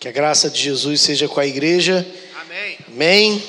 [0.00, 2.06] Que a graça de Jesus seja com a igreja.
[2.34, 2.78] Amém.
[2.88, 3.42] Amém.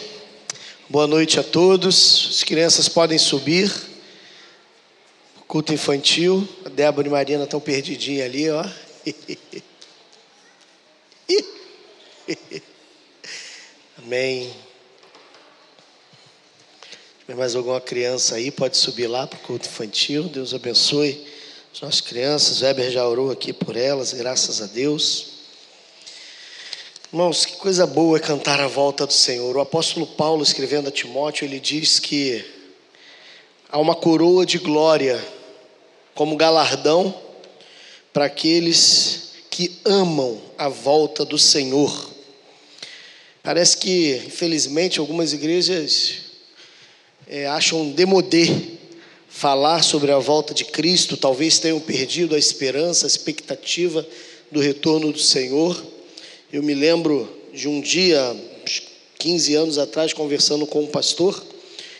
[0.89, 2.27] Boa noite a todos.
[2.29, 3.71] As crianças podem subir.
[5.47, 6.45] Culto infantil.
[6.65, 8.65] A Débora e Marina estão perdidinhas ali, ó.
[14.03, 14.53] Amém.
[17.25, 18.51] Tem mais alguma criança aí?
[18.51, 20.23] Pode subir lá para o culto infantil.
[20.23, 21.25] Deus abençoe
[21.73, 22.59] as nossas crianças.
[22.59, 25.30] O Weber já orou aqui por elas, graças a Deus.
[27.13, 29.57] Irmãos, que coisa boa é cantar a volta do Senhor.
[29.57, 32.41] O apóstolo Paulo, escrevendo a Timóteo, ele diz que
[33.69, 35.21] há uma coroa de glória
[36.15, 37.13] como galardão
[38.13, 41.91] para aqueles que amam a volta do Senhor.
[43.43, 46.13] Parece que, infelizmente, algumas igrejas
[47.27, 48.77] é, acham demodê
[49.27, 54.07] falar sobre a volta de Cristo, talvez tenham perdido a esperança, a expectativa
[54.49, 55.90] do retorno do Senhor.
[56.51, 58.35] Eu me lembro de um dia,
[59.17, 61.41] 15 anos atrás, conversando com um pastor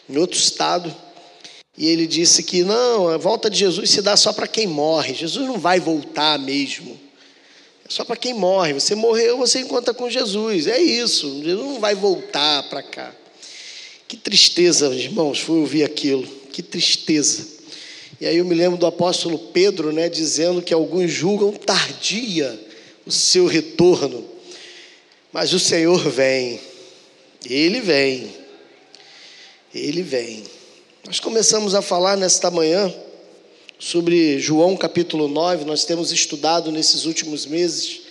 [0.10, 0.94] em outro estado,
[1.78, 5.14] e ele disse que não, a volta de Jesus se dá só para quem morre.
[5.14, 7.00] Jesus não vai voltar mesmo.
[7.86, 8.74] É só para quem morre.
[8.74, 10.68] Você morreu, você encontra com Jesus.
[10.68, 11.42] É isso.
[11.42, 13.16] Jesus não vai voltar para cá.
[14.06, 16.28] Que tristeza, irmãos, foi ouvir aquilo.
[16.52, 17.48] Que tristeza.
[18.20, 22.60] E aí eu me lembro do apóstolo Pedro, né, dizendo que alguns julgam tardia
[23.06, 24.31] o seu retorno.
[25.32, 26.60] Mas o Senhor vem,
[27.50, 28.30] Ele vem,
[29.74, 30.44] Ele vem.
[31.06, 32.94] Nós começamos a falar nesta manhã
[33.80, 38.02] sobre João capítulo 9, nós temos estudado nesses últimos meses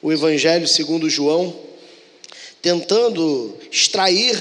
[0.00, 1.54] o Evangelho segundo João,
[2.62, 4.38] tentando extrair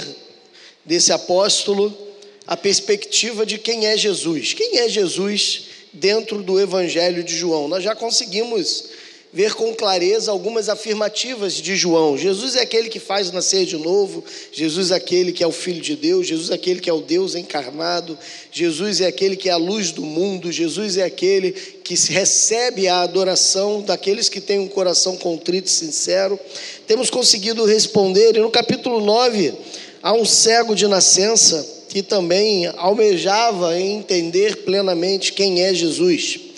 [0.86, 1.98] desse apóstolo
[2.46, 4.54] a perspectiva de quem é Jesus.
[4.54, 7.68] Quem é Jesus dentro do Evangelho de João?
[7.68, 8.86] Nós já conseguimos
[9.32, 12.18] ver com clareza algumas afirmativas de João.
[12.18, 15.82] Jesus é aquele que faz nascer de novo, Jesus é aquele que é o Filho
[15.82, 18.18] de Deus, Jesus é aquele que é o Deus encarnado,
[18.52, 23.02] Jesus é aquele que é a luz do mundo, Jesus é aquele que recebe a
[23.02, 26.40] adoração daqueles que têm um coração contrito e sincero.
[26.88, 29.54] Temos conseguido responder, e no capítulo 9,
[30.02, 36.49] há um cego de nascença que também almejava entender plenamente quem é Jesus.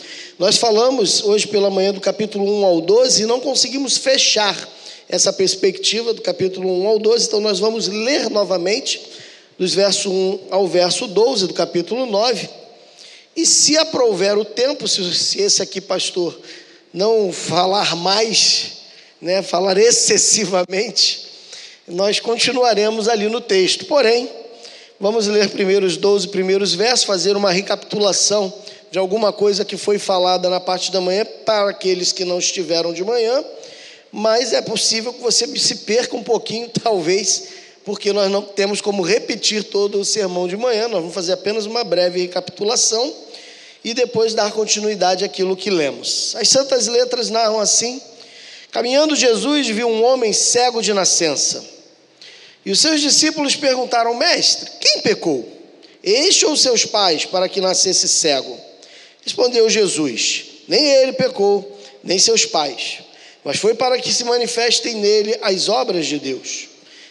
[0.41, 4.57] Nós falamos hoje pela manhã do capítulo 1 ao 12 e não conseguimos fechar
[5.07, 8.99] essa perspectiva do capítulo 1 ao 12, então nós vamos ler novamente,
[9.55, 12.49] dos versos 1 ao verso 12 do capítulo 9.
[13.35, 16.35] E se aprover o tempo, se esse aqui, pastor,
[16.91, 18.79] não falar mais,
[19.21, 21.23] né, falar excessivamente,
[21.87, 23.85] nós continuaremos ali no texto.
[23.85, 24.27] Porém,
[24.99, 28.51] vamos ler primeiro os 12 primeiros versos, fazer uma recapitulação
[28.91, 32.93] de alguma coisa que foi falada na parte da manhã para aqueles que não estiveram
[32.93, 33.43] de manhã,
[34.11, 37.43] mas é possível que você se perca um pouquinho, talvez,
[37.85, 41.65] porque nós não temos como repetir todo o sermão de manhã, nós vamos fazer apenas
[41.65, 43.13] uma breve recapitulação
[43.81, 46.35] e depois dar continuidade àquilo que lemos.
[46.35, 47.99] As santas letras narram assim:
[48.71, 51.63] Caminhando Jesus viu um homem cego de nascença.
[52.65, 55.47] E os seus discípulos perguntaram: Mestre, quem pecou?
[56.03, 58.70] Este ou seus pais para que nascesse cego?
[59.21, 62.99] Respondeu Jesus: Nem ele pecou, nem seus pais,
[63.43, 66.69] mas foi para que se manifestem nele as obras de Deus.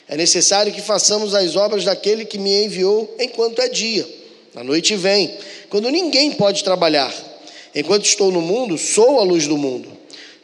[0.08, 4.06] É necessário que façamos as obras daquele que me enviou enquanto é dia.
[4.56, 5.32] A noite vem,
[5.68, 7.14] quando ninguém pode trabalhar.
[7.72, 9.88] Enquanto estou no mundo, sou a luz do mundo.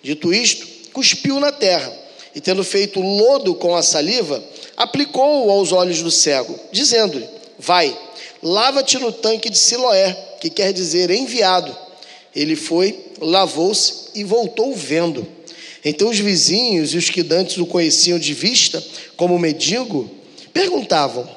[0.01, 1.93] Dito isto, cuspiu na terra
[2.33, 4.41] e, tendo feito lodo com a saliva,
[4.77, 7.27] aplicou-o aos olhos do cego, dizendo-lhe:
[7.59, 7.99] Vai,
[8.41, 10.17] lava-te no tanque de Siloé
[10.51, 11.77] que quer dizer enviado.
[12.35, 15.27] Ele foi, lavou-se e voltou vendo.
[15.85, 18.85] Então os vizinhos e os que dantes o conheciam de vista,
[19.17, 20.11] como mendigo,
[20.53, 21.29] perguntavam: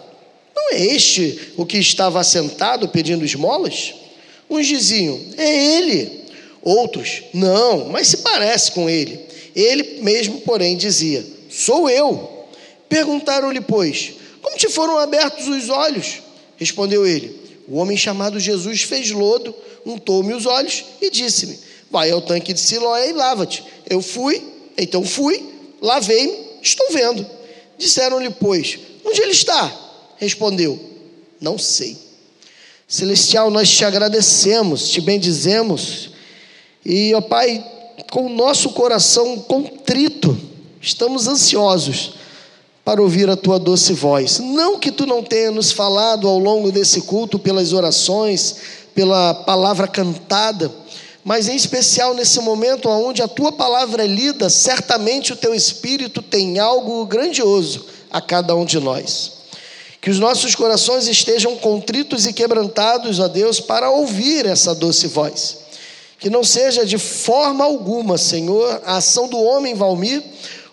[0.55, 3.93] Não é este o que estava assentado pedindo esmolas?
[4.49, 6.25] Uns diziam: É ele.
[6.61, 9.19] Outros: Não, mas se parece com ele.
[9.55, 12.47] Ele mesmo, porém, dizia: Sou eu.
[12.89, 16.21] Perguntaram-lhe, pois: Como te foram abertos os olhos?
[16.57, 17.38] Respondeu ele:
[17.69, 19.53] o homem chamado Jesus fez lodo,
[19.85, 21.57] untou-me os olhos e disse-me:
[21.91, 23.63] Vai ao tanque de Siloé e lava-te.
[23.87, 24.41] Eu fui,
[24.77, 25.43] então fui,
[25.81, 27.25] lavei-me, estou vendo.
[27.77, 29.71] Disseram-lhe, pois, onde ele está?
[30.17, 30.79] Respondeu:
[31.39, 31.95] Não sei.
[32.87, 36.09] Celestial, nós te agradecemos, te bendizemos,
[36.83, 37.63] e, ó Pai,
[38.11, 40.35] com o nosso coração contrito,
[40.81, 42.13] estamos ansiosos
[42.83, 44.39] para ouvir a tua doce voz.
[44.39, 48.55] Não que tu não tenha nos falado ao longo desse culto pelas orações,
[48.95, 50.71] pela palavra cantada,
[51.23, 56.21] mas em especial nesse momento onde a tua palavra é lida, certamente o teu espírito
[56.21, 59.39] tem algo grandioso a cada um de nós.
[60.01, 65.57] Que os nossos corações estejam contritos e quebrantados, ó Deus, para ouvir essa doce voz.
[66.17, 70.23] Que não seja de forma alguma, Senhor, a ação do homem Valmir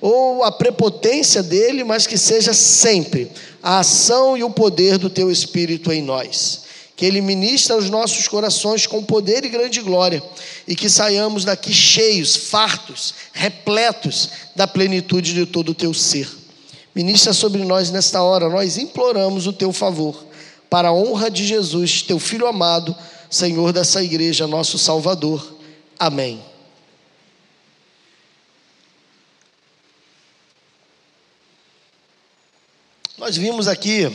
[0.01, 3.31] ou a prepotência dele, mas que seja sempre
[3.63, 6.65] a ação e o poder do teu Espírito em nós.
[6.95, 10.23] Que ele ministre aos nossos corações com poder e grande glória
[10.67, 16.29] e que saiamos daqui cheios, fartos, repletos da plenitude de todo o teu ser.
[16.95, 20.25] Ministra sobre nós nesta hora, nós imploramos o teu favor,
[20.71, 22.97] para a honra de Jesus, teu filho amado,
[23.29, 25.55] Senhor dessa igreja, nosso Salvador.
[25.99, 26.41] Amém.
[33.26, 34.08] Nós vimos aqui,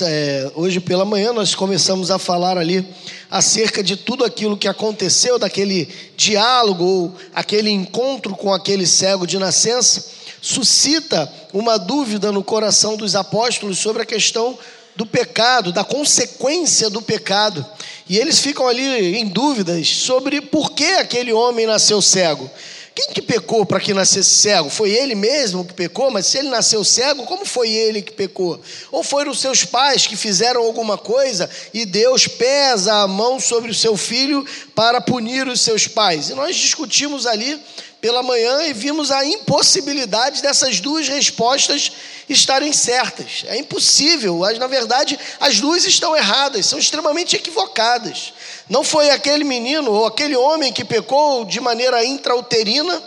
[0.00, 2.82] é, hoje pela manhã, nós começamos a falar ali
[3.30, 5.86] acerca de tudo aquilo que aconteceu, daquele
[6.16, 10.06] diálogo, ou aquele encontro com aquele cego de nascença
[10.40, 14.58] suscita uma dúvida no coração dos apóstolos sobre a questão
[14.96, 17.62] do pecado, da consequência do pecado.
[18.08, 22.50] E eles ficam ali em dúvidas sobre por que aquele homem nasceu cego.
[22.94, 24.70] Quem que pecou para que nascesse cego?
[24.70, 26.12] Foi ele mesmo que pecou?
[26.12, 28.60] Mas se ele nasceu cego, como foi ele que pecou?
[28.92, 33.74] Ou foram seus pais que fizeram alguma coisa e Deus pesa a mão sobre o
[33.74, 34.46] seu filho
[34.76, 36.30] para punir os seus pais?
[36.30, 37.60] E nós discutimos ali
[38.00, 41.90] pela manhã e vimos a impossibilidade dessas duas respostas
[42.28, 43.44] estarem certas.
[43.46, 48.34] É impossível, mas na verdade as duas estão erradas, são extremamente equivocadas.
[48.68, 53.02] Não foi aquele menino ou aquele homem que pecou de maneira intrauterina,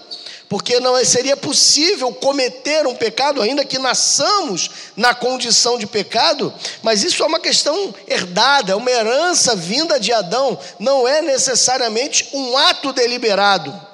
[0.50, 7.04] porque não seria possível cometer um pecado, ainda que nasçamos na condição de pecado, mas
[7.04, 12.56] isso é uma questão herdada, é uma herança vinda de Adão, não é necessariamente um
[12.58, 13.88] ato deliberado.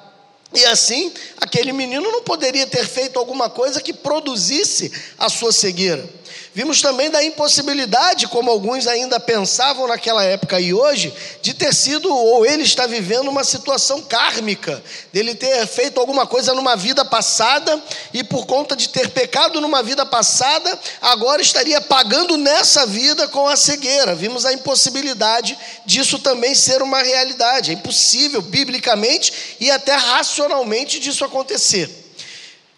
[0.54, 6.08] E assim, aquele menino não poderia ter feito alguma coisa que produzisse a sua cegueira.
[6.54, 11.12] Vimos também da impossibilidade, como alguns ainda pensavam naquela época e hoje,
[11.42, 14.80] de ter sido, ou ele está vivendo uma situação kármica,
[15.12, 19.82] dele ter feito alguma coisa numa vida passada e por conta de ter pecado numa
[19.82, 24.14] vida passada, agora estaria pagando nessa vida com a cegueira.
[24.14, 27.72] Vimos a impossibilidade disso também ser uma realidade.
[27.72, 32.03] É impossível, biblicamente e até racionalmente, disso acontecer.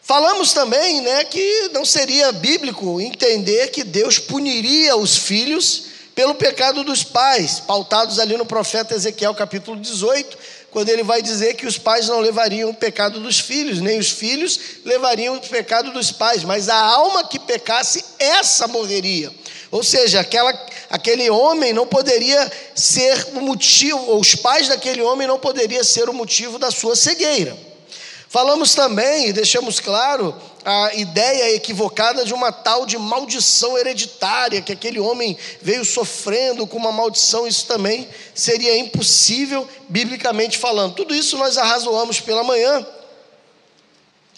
[0.07, 6.85] Falamos também né, que não seria bíblico entender que Deus puniria os filhos pelo pecado
[6.85, 10.39] dos pais, pautados ali no profeta Ezequiel capítulo 18,
[10.71, 14.09] quando ele vai dizer que os pais não levariam o pecado dos filhos, nem os
[14.09, 19.33] filhos levariam o pecado dos pais, mas a alma que pecasse, essa morreria.
[19.73, 20.53] Ou seja, aquela,
[20.89, 26.09] aquele homem não poderia ser o motivo, ou os pais daquele homem não poderiam ser
[26.09, 27.66] o motivo da sua cegueira.
[28.37, 34.73] Falamos também e deixamos claro a ideia equivocada de uma tal de maldição hereditária, que
[34.73, 40.97] aquele homem veio sofrendo com uma maldição, isso também seria impossível, biblicamente falando.
[40.97, 42.87] Tudo isso nós arrazoamos pela manhã.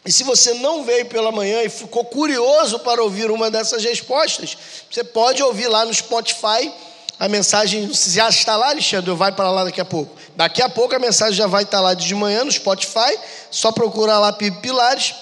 [0.07, 4.57] E se você não veio pela manhã e ficou curioso para ouvir uma dessas respostas,
[4.89, 6.73] você pode ouvir lá no Spotify
[7.19, 10.17] a mensagem já está lá, Alexandre, vai para lá daqui a pouco.
[10.37, 13.19] Daqui a pouco a mensagem já vai estar lá de manhã no Spotify,
[13.51, 15.15] só procurar lá Pilares,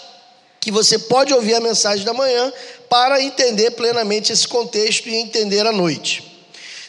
[0.61, 2.53] que você pode ouvir a mensagem da manhã
[2.91, 6.23] para entender plenamente esse contexto e entender a noite.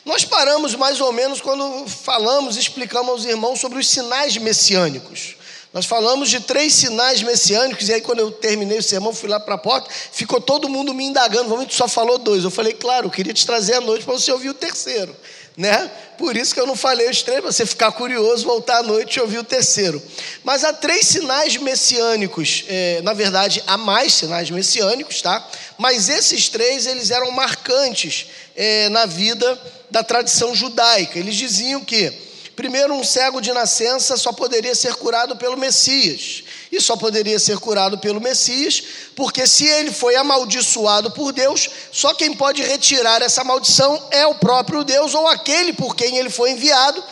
[0.04, 5.37] Nós paramos mais ou menos quando falamos, explicamos aos irmãos sobre os sinais messiânicos.
[5.78, 9.40] Nós falamos de três sinais messiânicos, e aí, quando eu terminei o sermão, fui lá
[9.40, 11.50] para a porta, ficou todo mundo me indagando.
[11.50, 12.44] Vamos, tu só falou dois.
[12.44, 15.16] Eu falei, claro, eu queria te trazer à noite para você ouvir o terceiro.
[15.56, 15.92] Né?
[16.18, 19.18] Por isso que eu não falei os três, para você ficar curioso, voltar à noite
[19.18, 20.02] e ouvir o terceiro.
[20.44, 25.48] Mas há três sinais messiânicos, é, na verdade, há mais sinais messiânicos, tá?
[25.78, 31.20] Mas esses três, eles eram marcantes é, na vida da tradição judaica.
[31.20, 32.26] Eles diziam que
[32.58, 36.44] Primeiro, um cego de nascença só poderia ser curado pelo Messias.
[36.72, 38.82] E só poderia ser curado pelo Messias,
[39.16, 44.34] porque se ele foi amaldiçoado por Deus, só quem pode retirar essa maldição é o
[44.34, 47.04] próprio Deus ou aquele por quem ele foi enviado.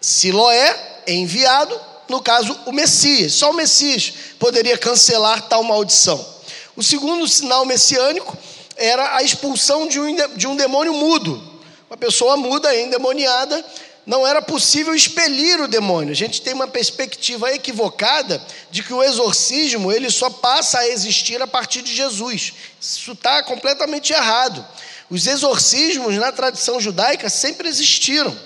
[0.00, 3.34] Se Loé é enviado, no caso, o Messias.
[3.34, 6.26] Só o Messias poderia cancelar tal maldição.
[6.74, 8.36] O segundo sinal messiânico
[8.76, 11.40] era a expulsão de um, de um demônio mudo.
[11.88, 13.64] Uma pessoa muda, endemoniada,
[14.10, 16.10] não era possível expelir o demônio.
[16.10, 21.40] A gente tem uma perspectiva equivocada de que o exorcismo ele só passa a existir
[21.40, 22.52] a partir de Jesus.
[22.80, 24.66] Isso está completamente errado.
[25.08, 28.36] Os exorcismos na tradição judaica sempre existiram.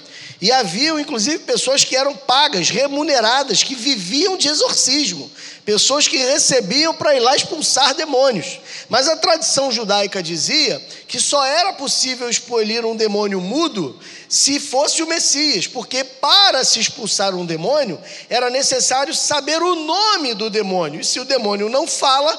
[0.40, 5.30] E haviam, inclusive, pessoas que eram pagas, remuneradas, que viviam de exorcismo,
[5.64, 8.58] pessoas que recebiam para ir lá expulsar demônios.
[8.88, 13.98] Mas a tradição judaica dizia que só era possível expelir um demônio mudo
[14.28, 20.34] se fosse o Messias, porque para se expulsar um demônio era necessário saber o nome
[20.34, 21.00] do demônio.
[21.00, 22.36] E se o demônio não fala,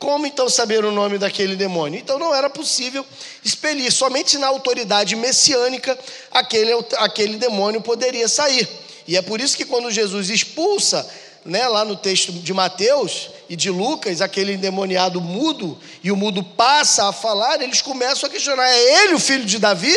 [0.00, 2.00] como então saber o nome daquele demônio?
[2.00, 3.04] Então não era possível
[3.44, 5.96] expelir, somente na autoridade messiânica
[6.32, 8.66] aquele, aquele demônio poderia sair.
[9.06, 11.06] E é por isso que quando Jesus expulsa,
[11.44, 16.42] né, lá no texto de Mateus e de Lucas, aquele endemoniado mudo, e o mudo
[16.42, 19.94] passa a falar, eles começam a questionar: é ele o filho de Davi?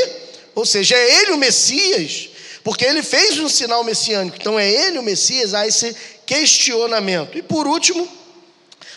[0.53, 2.27] Ou seja, é ele o Messias?
[2.61, 5.53] Porque ele fez um sinal messiânico, então é ele o Messias?
[5.53, 5.95] Há esse
[6.25, 7.37] questionamento.
[7.37, 8.05] E por último,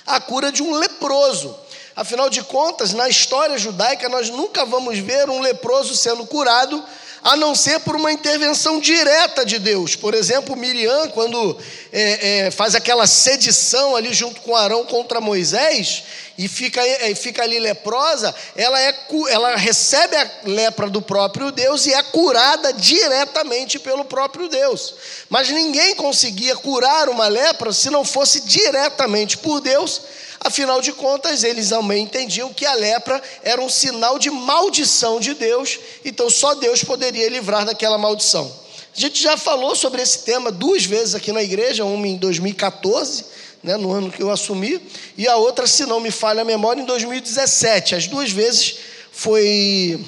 [0.07, 1.57] a cura de um leproso.
[1.97, 6.85] Afinal de contas, na história judaica, nós nunca vamos ver um leproso sendo curado,
[7.23, 9.97] a não ser por uma intervenção direta de Deus.
[9.97, 11.59] Por exemplo, Miriam, quando
[11.93, 16.05] é, é, faz aquela sedição ali junto com Arão contra Moisés,
[16.39, 18.95] e fica, é, fica ali leprosa, ela, é,
[19.31, 24.95] ela recebe a lepra do próprio Deus e é curada diretamente pelo próprio Deus.
[25.29, 30.03] Mas ninguém conseguia curar uma lepra se não fosse diretamente por Deus,
[30.41, 35.33] afinal de contas, eles também entendiam que a lepra era um sinal de maldição de
[35.33, 38.67] Deus, então só Deus poderia livrar daquela maldição.
[38.95, 43.36] A gente já falou sobre esse tema duas vezes aqui na igreja, uma em 2014
[43.67, 44.81] né, no ano que eu assumi,
[45.19, 47.97] e a outra, se não me falha a memória, em 2017.
[47.97, 48.77] As duas vezes
[49.11, 50.01] foi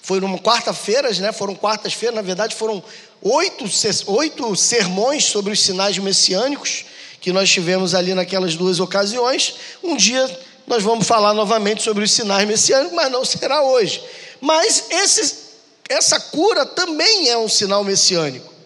[0.00, 1.32] foi numa quarta-feiras, né?
[1.32, 2.82] Foram quartas-feiras, na verdade foram
[3.20, 3.64] oito,
[4.06, 6.86] oito sermões sobre os sinais messiânicos
[7.20, 9.56] que nós tivemos ali naquelas duas ocasiões.
[9.82, 10.24] Um dia
[10.66, 14.02] nós vamos falar novamente sobre os sinais messiânicos, mas não será hoje.
[14.40, 15.34] Mas esse,
[15.88, 18.57] essa cura também é um sinal messiânico.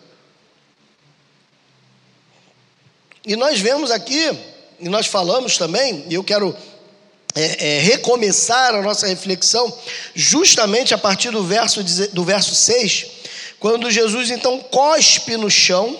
[3.24, 4.36] E nós vemos aqui,
[4.80, 6.56] e nós falamos também, e eu quero
[7.34, 9.72] é, é, recomeçar a nossa reflexão,
[10.14, 13.06] justamente a partir do verso, do verso 6,
[13.60, 15.96] quando Jesus então cospe no chão,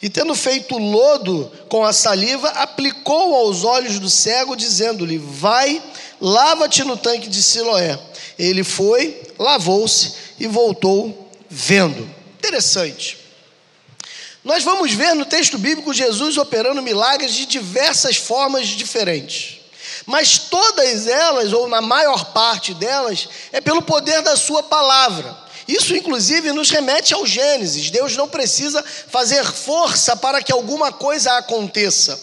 [0.00, 5.80] e tendo feito lodo com a saliva, aplicou aos olhos do cego, dizendo-lhe: Vai,
[6.20, 7.96] lava-te no tanque de Siloé.
[8.36, 12.08] Ele foi, lavou-se e voltou vendo.
[12.38, 13.21] Interessante.
[14.44, 19.60] Nós vamos ver no texto bíblico Jesus operando milagres de diversas formas diferentes.
[20.04, 25.42] Mas todas elas, ou na maior parte delas, é pelo poder da Sua palavra.
[25.68, 27.90] Isso, inclusive, nos remete ao Gênesis.
[27.90, 32.20] Deus não precisa fazer força para que alguma coisa aconteça.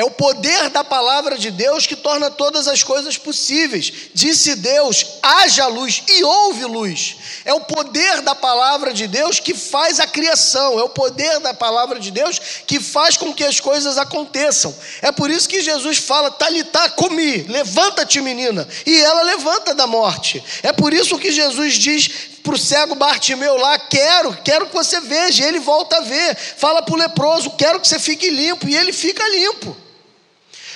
[0.00, 3.92] É o poder da palavra de Deus que torna todas as coisas possíveis.
[4.14, 7.16] Disse Deus: haja luz e houve luz.
[7.44, 10.80] É o poder da palavra de Deus que faz a criação.
[10.80, 14.74] É o poder da palavra de Deus que faz com que as coisas aconteçam.
[15.02, 18.66] É por isso que Jesus fala: Talitá, comi, levanta-te, menina.
[18.86, 20.42] E ela levanta da morte.
[20.62, 22.10] É por isso que Jesus diz
[22.42, 25.44] para o cego Bartimeu lá: Quero, quero que você veja.
[25.44, 26.34] E ele volta a ver.
[26.34, 28.66] Fala para o leproso: Quero que você fique limpo.
[28.66, 29.76] E ele fica limpo.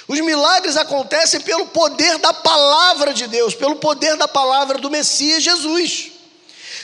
[0.07, 5.43] Os milagres acontecem pelo poder da palavra de Deus, pelo poder da palavra do Messias
[5.43, 6.13] Jesus.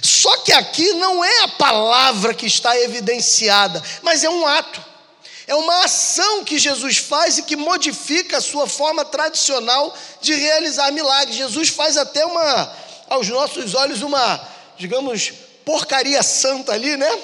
[0.03, 4.91] Só que aqui não é a palavra que está evidenciada, mas é um ato.
[5.47, 10.93] É uma ação que Jesus faz e que modifica a sua forma tradicional de realizar
[10.93, 11.37] milagres.
[11.37, 12.73] Jesus faz até uma,
[13.09, 14.49] aos nossos olhos, uma,
[14.79, 15.33] digamos,
[15.65, 17.19] porcaria santa ali, né?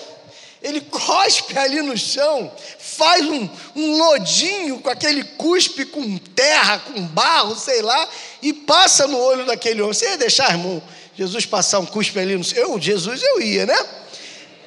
[0.60, 2.52] Ele cospe ali no chão,
[2.96, 8.08] faz um, um lodinho com aquele cuspe com terra, com barro, sei lá,
[8.42, 9.94] e passa no olho daquele homem.
[9.94, 10.82] Você ia deixar, irmão,
[11.16, 12.44] Jesus passar um cuspe ali no.
[12.54, 13.86] Eu, Jesus, eu ia, né?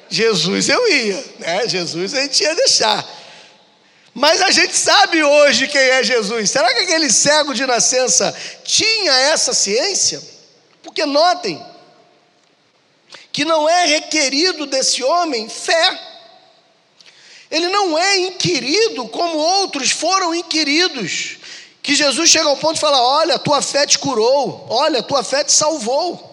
[0.08, 1.68] Jesus eu ia, né?
[1.68, 3.06] Jesus a gente ia deixar.
[4.12, 6.50] Mas a gente sabe hoje quem é Jesus.
[6.50, 8.34] Será que aquele cego de nascença
[8.64, 10.20] tinha essa ciência?
[10.82, 11.64] Porque notem
[13.32, 16.09] que não é requerido desse homem fé.
[17.50, 21.38] Ele não é inquirido como outros foram inquiridos.
[21.82, 25.42] Que Jesus chega ao ponto e fala: Olha, tua fé te curou, olha, tua fé
[25.42, 26.28] te salvou.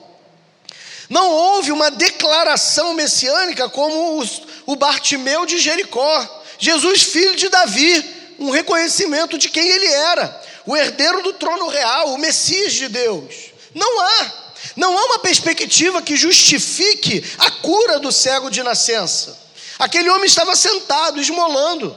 [1.10, 4.24] Não houve uma declaração messiânica como
[4.66, 6.44] o Bartimeu de Jericó.
[6.60, 8.04] Jesus, filho de Davi,
[8.40, 13.52] um reconhecimento de quem ele era, o herdeiro do trono real, o Messias de Deus.
[13.74, 14.34] Não há.
[14.76, 19.47] Não há uma perspectiva que justifique a cura do cego de nascença.
[19.80, 21.96] Aquele homem estava sentado, esmolando,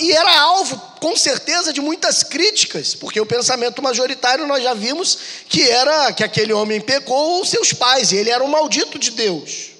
[0.00, 5.18] e era alvo, com certeza, de muitas críticas, porque o pensamento majoritário nós já vimos
[5.48, 9.78] que era que aquele homem pecou seus pais, e ele era um maldito de Deus.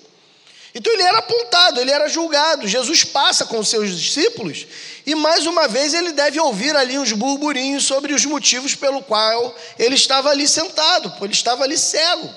[0.75, 2.69] Então ele era apontado, ele era julgado.
[2.69, 4.67] Jesus passa com os seus discípulos
[5.05, 9.57] e mais uma vez ele deve ouvir ali uns burburinhos sobre os motivos pelo qual
[9.79, 12.29] ele estava ali sentado, ele estava ali cego.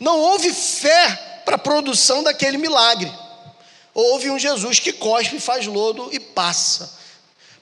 [0.00, 3.12] Não houve fé para a produção daquele milagre.
[3.94, 6.98] Houve um Jesus que cospe, faz lodo e passa.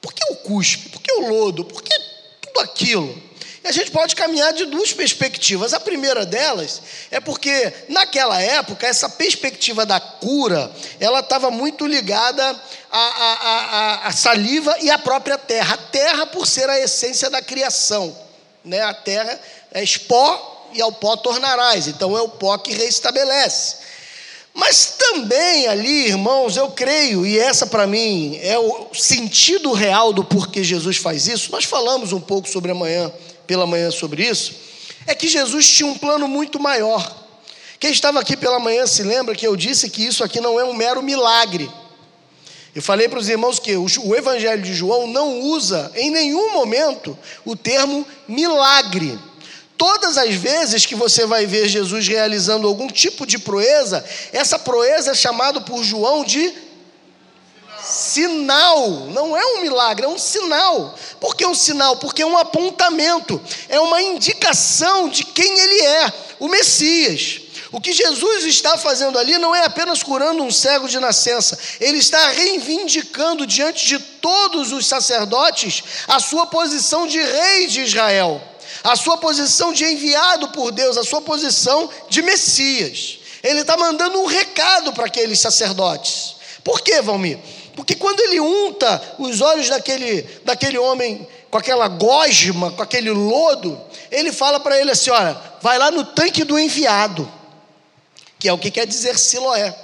[0.00, 0.88] Por que o cuspe?
[0.90, 1.64] Por que o lodo?
[1.64, 1.98] Por que
[2.40, 3.28] tudo aquilo?
[3.68, 5.74] a gente pode caminhar de duas perspectivas.
[5.74, 6.80] A primeira delas
[7.10, 12.44] é porque naquela época essa perspectiva da cura ela estava muito ligada
[12.90, 15.74] à, à, à, à, saliva e à própria terra.
[15.74, 18.16] A terra por ser a essência da criação,
[18.64, 18.80] né?
[18.80, 19.38] A terra
[19.72, 21.88] é pó e ao pó tornarás.
[21.88, 23.76] Então é o pó que reestabelece.
[24.58, 30.24] Mas também ali, irmãos, eu creio, e essa para mim é o sentido real do
[30.24, 31.52] porquê Jesus faz isso.
[31.52, 33.08] Nós falamos um pouco sobre amanhã
[33.46, 34.52] pela manhã sobre isso,
[35.06, 37.24] é que Jesus tinha um plano muito maior.
[37.78, 40.64] Quem estava aqui pela manhã se lembra que eu disse que isso aqui não é
[40.64, 41.70] um mero milagre.
[42.74, 47.16] Eu falei para os irmãos que o Evangelho de João não usa em nenhum momento
[47.44, 49.16] o termo milagre.
[49.78, 55.12] Todas as vezes que você vai ver Jesus realizando algum tipo de proeza, essa proeza
[55.12, 56.52] é chamada por João de
[57.80, 60.98] sinal, não é um milagre, é um sinal.
[61.20, 61.96] Por que um sinal?
[61.96, 67.42] Porque é um apontamento, é uma indicação de quem ele é, o Messias.
[67.70, 71.98] O que Jesus está fazendo ali não é apenas curando um cego de nascença, ele
[71.98, 78.42] está reivindicando diante de todos os sacerdotes a sua posição de rei de Israel,
[78.82, 83.18] a sua posição de enviado por Deus, a sua posição de Messias.
[83.42, 86.36] Ele está mandando um recado para aqueles sacerdotes.
[86.64, 87.38] Por quê, Valmir?
[87.74, 93.80] Porque quando ele unta os olhos daquele, daquele homem com aquela gosma, com aquele lodo,
[94.10, 97.30] ele fala para ele assim: olha, vai lá no tanque do enviado,
[98.38, 99.74] que é o que quer dizer Siloé.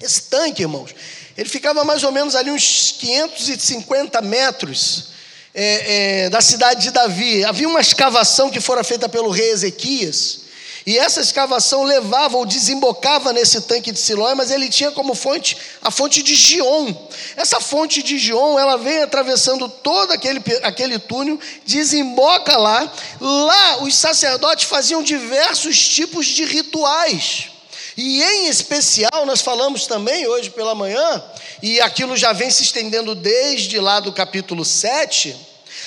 [0.00, 0.94] Esse tanque, irmãos,
[1.36, 5.13] ele ficava mais ou menos ali uns 550 metros
[5.54, 7.44] é, é, da cidade de Davi.
[7.44, 10.44] Havia uma escavação que fora feita pelo rei Ezequias.
[10.86, 15.56] E essa escavação levava ou desembocava nesse tanque de Siloé, mas ele tinha como fonte
[15.80, 16.92] a fonte de Gion.
[17.36, 22.92] Essa fonte de Gion, ela vem atravessando todo aquele, aquele túnel, desemboca lá.
[23.18, 27.53] Lá os sacerdotes faziam diversos tipos de rituais.
[27.96, 31.22] E em especial, nós falamos também hoje pela manhã,
[31.62, 35.36] e aquilo já vem se estendendo desde lá do capítulo 7,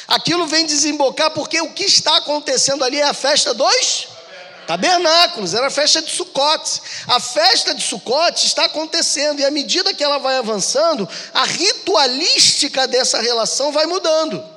[0.08, 4.08] aquilo vem desembocar porque o que está acontecendo ali é a festa dos
[4.68, 6.82] tabernáculos, era a festa de Sucotes.
[7.08, 12.86] A festa de Sucotes está acontecendo, e à medida que ela vai avançando, a ritualística
[12.86, 14.57] dessa relação vai mudando.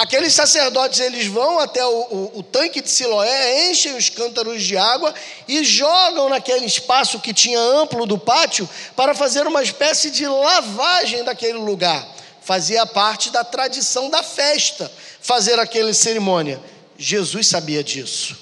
[0.00, 4.74] Aqueles sacerdotes eles vão até o, o, o, tanque de Siloé, enchem os cântaros de
[4.74, 5.14] água
[5.46, 11.22] e jogam naquele espaço que tinha amplo do pátio para fazer uma espécie de lavagem
[11.22, 12.08] daquele lugar.
[12.40, 16.58] Fazia parte da tradição da festa fazer aquela cerimônia.
[16.96, 18.38] Jesus sabia disso.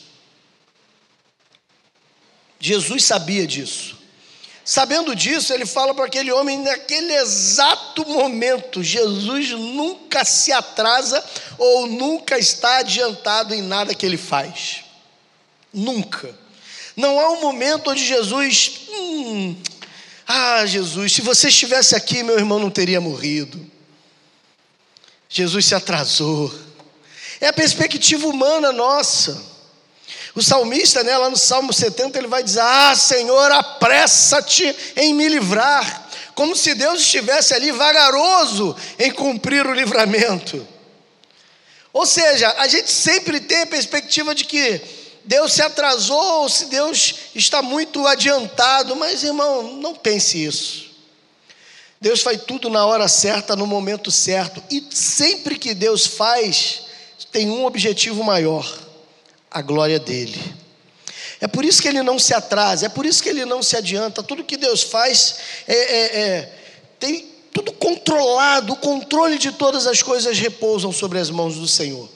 [2.61, 3.98] Jesus sabia disso.
[4.69, 11.25] Sabendo disso, ele fala para aquele homem naquele exato momento: Jesus nunca se atrasa
[11.57, 14.85] ou nunca está adiantado em nada que ele faz.
[15.73, 16.39] Nunca.
[16.95, 18.83] Não há um momento onde Jesus.
[18.91, 19.57] Hum,
[20.27, 23.59] ah, Jesus, se você estivesse aqui, meu irmão não teria morrido.
[25.31, 26.55] Jesus se atrasou.
[27.41, 29.43] É a perspectiva humana nossa.
[30.39, 35.29] O salmista, né, lá no Salmo 70, ele vai dizer: Ah, Senhor, apressa-te em me
[35.29, 36.09] livrar.
[36.33, 40.65] Como se Deus estivesse ali vagaroso em cumprir o livramento.
[41.93, 44.81] Ou seja, a gente sempre tem a perspectiva de que
[45.25, 50.89] Deus se atrasou, ou se Deus está muito adiantado, mas irmão, não pense isso.
[52.01, 56.83] Deus faz tudo na hora certa, no momento certo, e sempre que Deus faz,
[57.33, 58.87] tem um objetivo maior
[59.51, 60.39] a glória dele.
[61.41, 63.77] É por isso que ele não se atrasa, é por isso que ele não se
[63.77, 64.23] adianta.
[64.23, 66.53] Tudo que Deus faz é, é, é,
[66.99, 72.09] tem tudo controlado, o controle de todas as coisas repousam sobre as mãos do Senhor.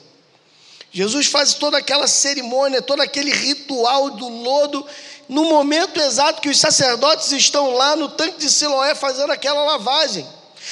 [0.91, 4.85] Jesus faz toda aquela cerimônia, todo aquele ritual do lodo,
[5.27, 10.27] no momento exato que os sacerdotes estão lá no tanque de Siloé fazendo aquela lavagem.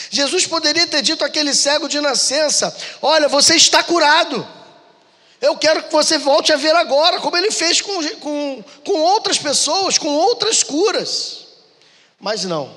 [0.09, 4.47] Jesus poderia ter dito àquele cego de nascença: Olha, você está curado.
[5.41, 9.39] Eu quero que você volte a ver agora, como ele fez com, com, com outras
[9.39, 11.47] pessoas, com outras curas.
[12.19, 12.71] Mas não,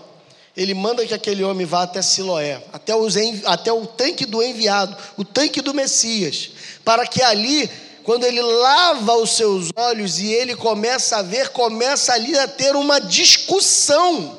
[0.56, 4.96] ele manda que aquele homem vá até Siloé, até, os, até o tanque do enviado,
[5.18, 7.68] o tanque do Messias, para que ali,
[8.02, 12.74] quando ele lava os seus olhos e ele começa a ver, começa ali a ter
[12.74, 14.38] uma discussão.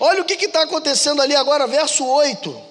[0.00, 2.67] Olha o que está acontecendo ali agora, verso 8.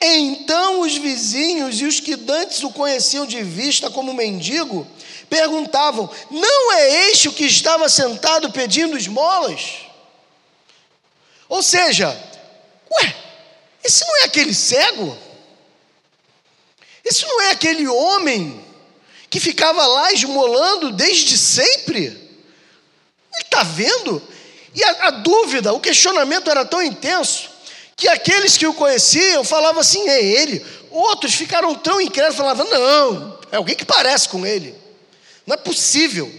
[0.00, 4.86] Então os vizinhos e os que dantes o conheciam de vista como mendigo
[5.28, 9.86] perguntavam: Não é este o que estava sentado pedindo esmolas?
[11.48, 12.08] Ou seja,
[13.00, 13.16] ué,
[13.82, 15.16] esse não é aquele cego?
[17.04, 18.64] Esse não é aquele homem
[19.30, 22.04] que ficava lá esmolando desde sempre?
[22.06, 24.22] Ele está vendo?
[24.74, 27.55] E a, a dúvida, o questionamento era tão intenso
[27.96, 30.64] que aqueles que o conheciam falavam assim: é ele.
[30.90, 34.74] Outros ficaram tão incrédulos, falavam: não, é alguém que parece com ele.
[35.46, 36.30] Não é possível.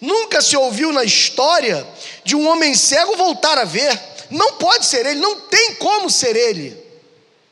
[0.00, 1.86] Nunca se ouviu na história
[2.24, 3.98] de um homem cego voltar a ver.
[4.30, 6.84] Não pode ser ele, não tem como ser ele.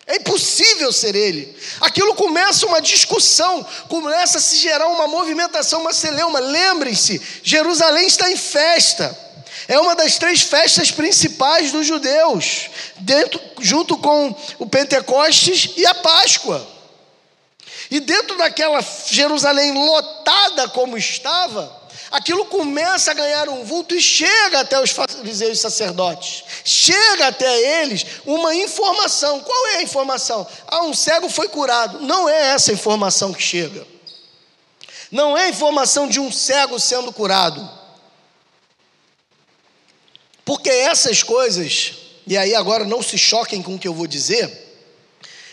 [0.07, 1.57] É impossível ser ele.
[1.81, 6.41] Aquilo começa uma discussão, começa a se gerar uma movimentação, uma celeuma.
[6.41, 9.17] Lembrem-se, Jerusalém está em festa.
[9.69, 15.95] É uma das três festas principais dos judeus, dentro, junto com o Pentecostes e a
[15.95, 16.67] Páscoa.
[17.91, 24.61] E dentro daquela Jerusalém lotada como estava, aquilo começa a ganhar um vulto e chega
[24.61, 26.43] até os fariseus e sacerdotes.
[26.65, 29.41] Chega até eles uma informação.
[29.41, 30.47] Qual é a informação?
[30.67, 32.01] Ah, um cego foi curado.
[32.01, 33.87] Não é essa informação que chega.
[35.11, 37.82] Não é a informação de um cego sendo curado.
[40.45, 41.93] Porque essas coisas,
[42.27, 44.51] e aí agora não se choquem com o que eu vou dizer,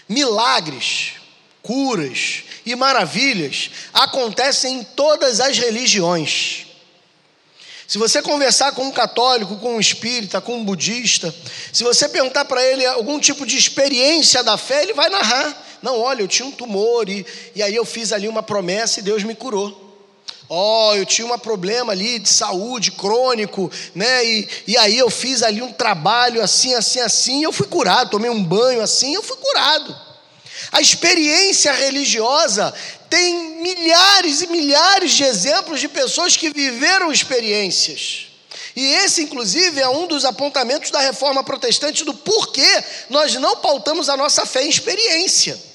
[0.08, 1.14] milagres,
[1.62, 6.66] curas e maravilhas acontecem em todas as religiões.
[7.88, 11.34] Se você conversar com um católico, com um espírita, com um budista,
[11.74, 15.80] se você perguntar para ele algum tipo de experiência da fé, ele vai narrar.
[15.82, 17.26] Não, olha, eu tinha um tumor e,
[17.56, 19.89] e aí eu fiz ali uma promessa e Deus me curou.
[20.52, 24.26] Ó, oh, eu tinha um problema ali de saúde crônico, né?
[24.26, 28.10] E, e aí eu fiz ali um trabalho assim, assim, assim, e eu fui curado.
[28.10, 29.96] Tomei um banho assim, eu fui curado.
[30.72, 32.74] A experiência religiosa
[33.08, 38.26] tem milhares e milhares de exemplos de pessoas que viveram experiências.
[38.76, 44.10] E esse, inclusive, é um dos apontamentos da reforma protestante do porquê nós não pautamos
[44.10, 45.69] a nossa fé em experiência.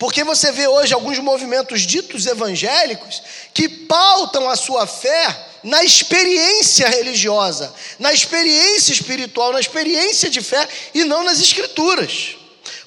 [0.00, 6.88] Porque você vê hoje alguns movimentos ditos evangélicos que pautam a sua fé na experiência
[6.88, 12.34] religiosa, na experiência espiritual, na experiência de fé e não nas escrituras.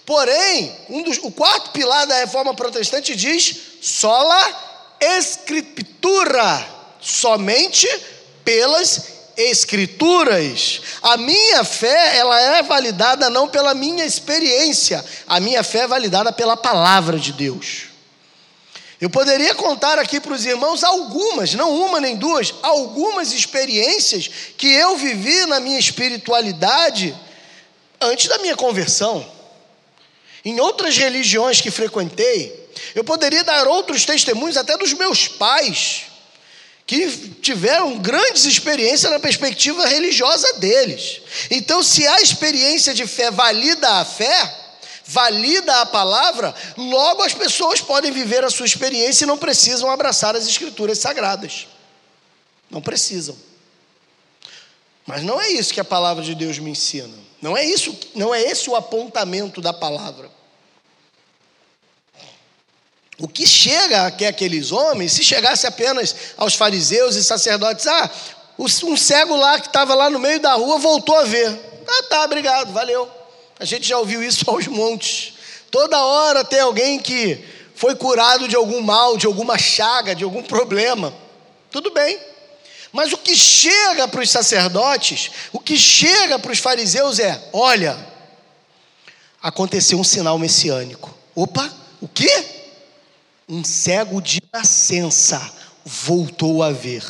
[0.07, 6.67] Porém, um dos, o quarto pilar da reforma protestante diz: sola escritura,
[6.99, 7.87] somente
[8.43, 9.03] pelas
[9.37, 10.81] escrituras.
[11.01, 16.31] A minha fé, ela é validada não pela minha experiência, a minha fé é validada
[16.31, 17.93] pela palavra de Deus.
[19.01, 24.67] Eu poderia contar aqui para os irmãos algumas, não uma nem duas, algumas experiências que
[24.67, 27.13] eu vivi na minha espiritualidade
[27.99, 29.29] antes da minha conversão.
[30.45, 36.12] Em outras religiões que frequentei, eu poderia dar outros testemunhos até dos meus pais
[36.85, 37.07] que
[37.41, 41.21] tiveram grandes experiências na perspectiva religiosa deles.
[41.49, 44.59] Então, se a experiência de fé valida a fé,
[45.05, 50.35] valida a palavra, logo as pessoas podem viver a sua experiência e não precisam abraçar
[50.35, 51.67] as escrituras sagradas.
[52.69, 53.37] Não precisam.
[55.05, 57.13] Mas não é isso que a palavra de Deus me ensina.
[57.41, 60.29] Não é isso, não é esse o apontamento da palavra.
[63.19, 68.09] O que chega aqui aqueles homens, se chegasse apenas aos fariseus e sacerdotes, ah,
[68.57, 71.49] um cego lá que estava lá no meio da rua voltou a ver.
[71.87, 73.09] Ah, tá, obrigado, valeu.
[73.59, 75.33] A gente já ouviu isso aos montes.
[75.69, 77.43] Toda hora tem alguém que
[77.75, 81.13] foi curado de algum mal, de alguma chaga, de algum problema.
[81.71, 82.19] Tudo bem.
[82.91, 87.97] Mas o que chega para os sacerdotes, o que chega para os fariseus é: olha,
[89.41, 91.15] aconteceu um sinal messiânico.
[91.35, 92.62] Opa, o quê?
[93.47, 95.41] Um cego de nascença
[95.85, 97.03] voltou a ver.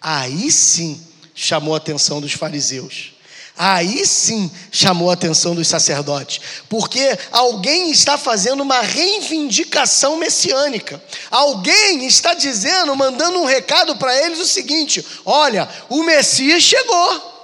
[0.00, 1.00] Aí sim
[1.34, 3.12] chamou a atenção dos fariseus.
[3.58, 11.02] Aí sim chamou a atenção dos sacerdotes, porque alguém está fazendo uma reivindicação messiânica.
[11.30, 17.35] Alguém está dizendo, mandando um recado para eles o seguinte: olha, o Messias chegou.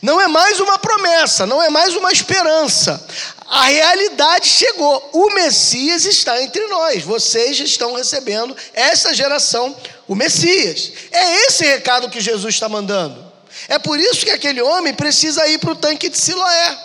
[0.00, 3.04] Não é mais uma promessa, não é mais uma esperança.
[3.46, 5.10] A realidade chegou.
[5.12, 7.02] O Messias está entre nós.
[7.02, 9.76] Vocês estão recebendo, essa geração,
[10.06, 10.92] o Messias.
[11.10, 13.30] É esse recado que Jesus está mandando.
[13.68, 16.78] É por isso que aquele homem precisa ir para o tanque de Siloé.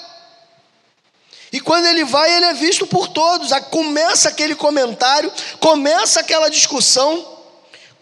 [1.52, 3.52] E quando ele vai, ele é visto por todos.
[3.70, 7.34] Começa aquele comentário, começa aquela discussão.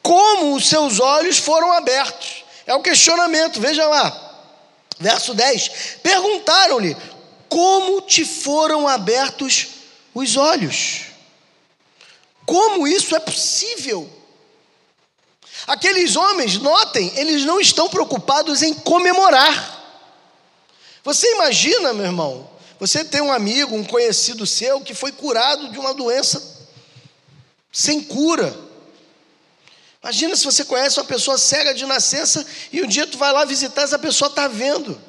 [0.01, 2.43] Como os seus olhos foram abertos?
[2.65, 4.32] É o questionamento, veja lá.
[4.99, 6.95] Verso 10: Perguntaram-lhe:
[7.49, 9.67] Como te foram abertos
[10.13, 11.01] os olhos?
[12.45, 14.09] Como isso é possível?
[15.65, 19.81] Aqueles homens, notem, eles não estão preocupados em comemorar.
[21.03, 25.79] Você imagina, meu irmão, você tem um amigo, um conhecido seu que foi curado de
[25.79, 26.67] uma doença
[27.71, 28.53] sem cura.
[30.03, 33.45] Imagina se você conhece uma pessoa cega de nascença e um dia tu vai lá
[33.45, 35.01] visitar, essa pessoa está vendo.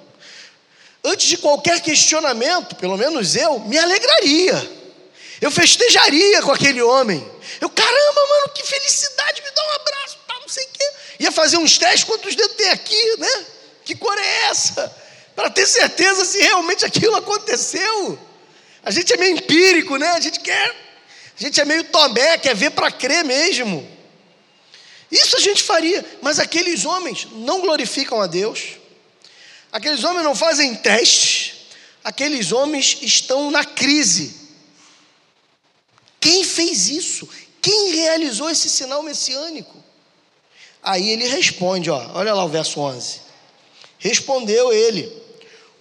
[1.02, 4.70] Antes de qualquer questionamento, pelo menos eu, me alegraria.
[5.40, 7.28] Eu festejaria com aquele homem.
[7.60, 10.92] Eu, caramba, mano, que felicidade, me dá um abraço, tá, não sei o quê.
[11.18, 13.44] Ia fazer uns testes, quantos dedos tem aqui, né?
[13.84, 14.96] Que cor é essa?
[15.34, 18.16] Para ter certeza se realmente aquilo aconteceu.
[18.84, 20.08] A gente é meio empírico, né?
[20.10, 20.70] A gente quer,
[21.36, 23.93] a gente é meio tomé, quer ver para crer mesmo.
[25.14, 28.78] Isso a gente faria, mas aqueles homens não glorificam a Deus.
[29.70, 31.54] Aqueles homens não fazem testes.
[32.02, 34.34] Aqueles homens estão na crise.
[36.18, 37.28] Quem fez isso?
[37.62, 39.76] Quem realizou esse sinal messiânico?
[40.82, 43.20] Aí ele responde, ó, olha lá o verso 11.
[43.98, 45.10] Respondeu ele,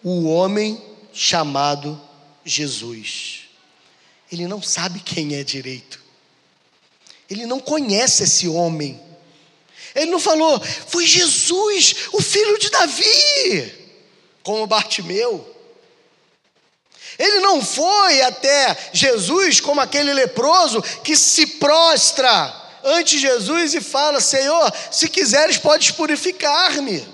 [0.04, 0.80] o homem
[1.12, 2.00] chamado
[2.46, 3.46] Jesus.
[4.32, 6.00] Ele não sabe quem é direito.
[7.28, 9.02] Ele não conhece esse homem.
[9.96, 13.74] Ele não falou, foi Jesus, o filho de Davi,
[14.44, 15.50] como Bartimeu.
[17.18, 24.20] Ele não foi até Jesus como aquele leproso que se prostra ante Jesus e fala:
[24.20, 27.08] Senhor, se quiseres, podes purificar-me.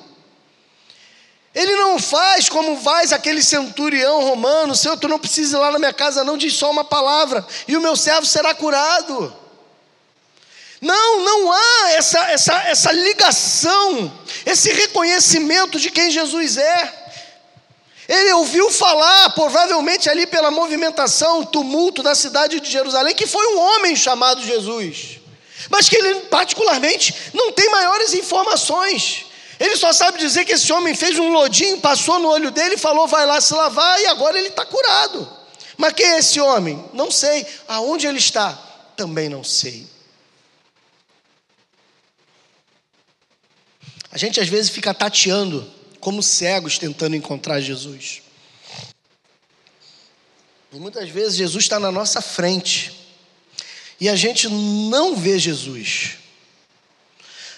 [1.54, 5.80] Ele não faz como faz aquele centurião romano: Senhor, tu não precisa ir lá na
[5.80, 9.36] minha casa, não, diz só uma palavra, e o meu servo será curado.
[10.82, 14.12] Não, não há essa, essa, essa ligação,
[14.46, 17.00] esse reconhecimento de quem Jesus é.
[18.08, 23.60] Ele ouviu falar, provavelmente ali pela movimentação, tumulto da cidade de Jerusalém, que foi um
[23.60, 25.20] homem chamado Jesus,
[25.70, 29.26] mas que ele, particularmente, não tem maiores informações.
[29.60, 33.06] Ele só sabe dizer que esse homem fez um lodinho, passou no olho dele, falou,
[33.06, 35.30] vai lá se lavar, e agora ele está curado.
[35.78, 36.84] Mas quem é esse homem?
[36.94, 37.46] Não sei.
[37.68, 38.58] Aonde ele está?
[38.96, 39.86] Também não sei.
[44.12, 45.70] A gente às vezes fica tateando
[46.00, 48.22] como cegos tentando encontrar Jesus.
[50.72, 52.94] E muitas vezes Jesus está na nossa frente
[54.00, 56.18] e a gente não vê Jesus.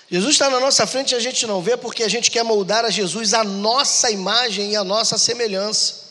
[0.09, 2.83] Jesus está na nossa frente e a gente não vê porque a gente quer moldar
[2.83, 6.01] a Jesus a nossa imagem e a nossa semelhança.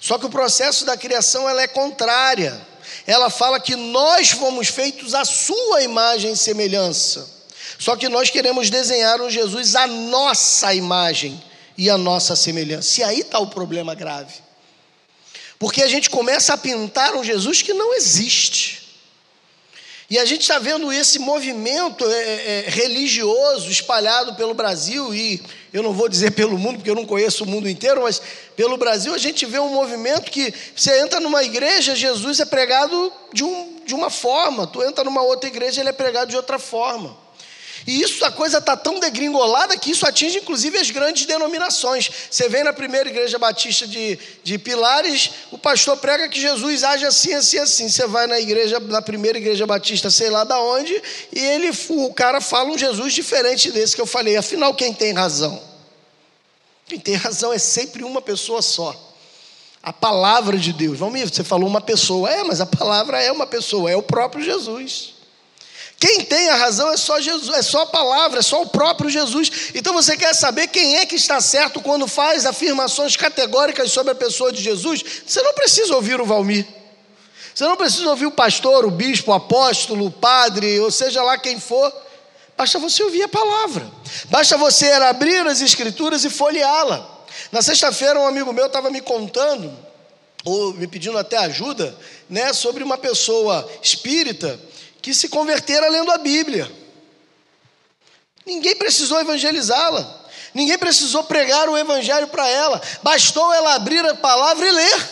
[0.00, 2.58] Só que o processo da criação ela é contrária.
[3.06, 7.35] Ela fala que nós fomos feitos à sua imagem e semelhança.
[7.78, 11.42] Só que nós queremos desenhar um Jesus à nossa imagem
[11.76, 13.00] e a nossa semelhança.
[13.00, 14.34] E aí está o problema grave.
[15.58, 18.86] Porque a gente começa a pintar um Jesus que não existe.
[20.08, 25.42] E a gente está vendo esse movimento é, é, é, religioso espalhado pelo Brasil, e
[25.72, 28.22] eu não vou dizer pelo mundo, porque eu não conheço o mundo inteiro, mas
[28.54, 33.12] pelo Brasil a gente vê um movimento que você entra numa igreja, Jesus é pregado
[33.32, 36.58] de, um, de uma forma, tu entra numa outra igreja, ele é pregado de outra
[36.58, 37.16] forma.
[37.86, 42.10] E isso, a coisa está tão degringolada que isso atinge inclusive as grandes denominações.
[42.28, 47.04] Você vem na primeira igreja batista de, de Pilares, o pastor prega que Jesus age
[47.04, 47.88] assim, assim, assim.
[47.88, 51.00] Você vai na igreja, na primeira igreja batista, sei lá da onde,
[51.32, 54.36] e ele, o cara fala um Jesus diferente desse que eu falei.
[54.36, 55.62] Afinal, quem tem razão?
[56.86, 58.94] Quem tem razão é sempre uma pessoa só.
[59.80, 60.98] A palavra de Deus.
[60.98, 62.28] Vamos ver, você falou uma pessoa.
[62.28, 65.15] É, mas a palavra é uma pessoa, é o próprio Jesus.
[65.98, 69.08] Quem tem a razão é só Jesus, é só a palavra, é só o próprio
[69.08, 69.70] Jesus.
[69.74, 74.14] Então você quer saber quem é que está certo quando faz afirmações categóricas sobre a
[74.14, 75.02] pessoa de Jesus?
[75.26, 76.66] Você não precisa ouvir o Valmir.
[77.54, 81.38] Você não precisa ouvir o pastor, o bispo, o apóstolo, o padre, ou seja lá
[81.38, 81.90] quem for.
[82.54, 83.90] Basta você ouvir a palavra.
[84.26, 87.08] Basta você abrir as escrituras e folheá-la.
[87.50, 89.74] Na sexta-feira, um amigo meu estava me contando,
[90.44, 91.96] ou me pedindo até ajuda,
[92.28, 94.60] né, sobre uma pessoa espírita
[95.06, 96.68] que se convertera lendo a Bíblia.
[98.44, 100.26] Ninguém precisou evangelizá-la.
[100.52, 102.82] Ninguém precisou pregar o evangelho para ela.
[103.04, 105.08] Bastou ela abrir a palavra e ler.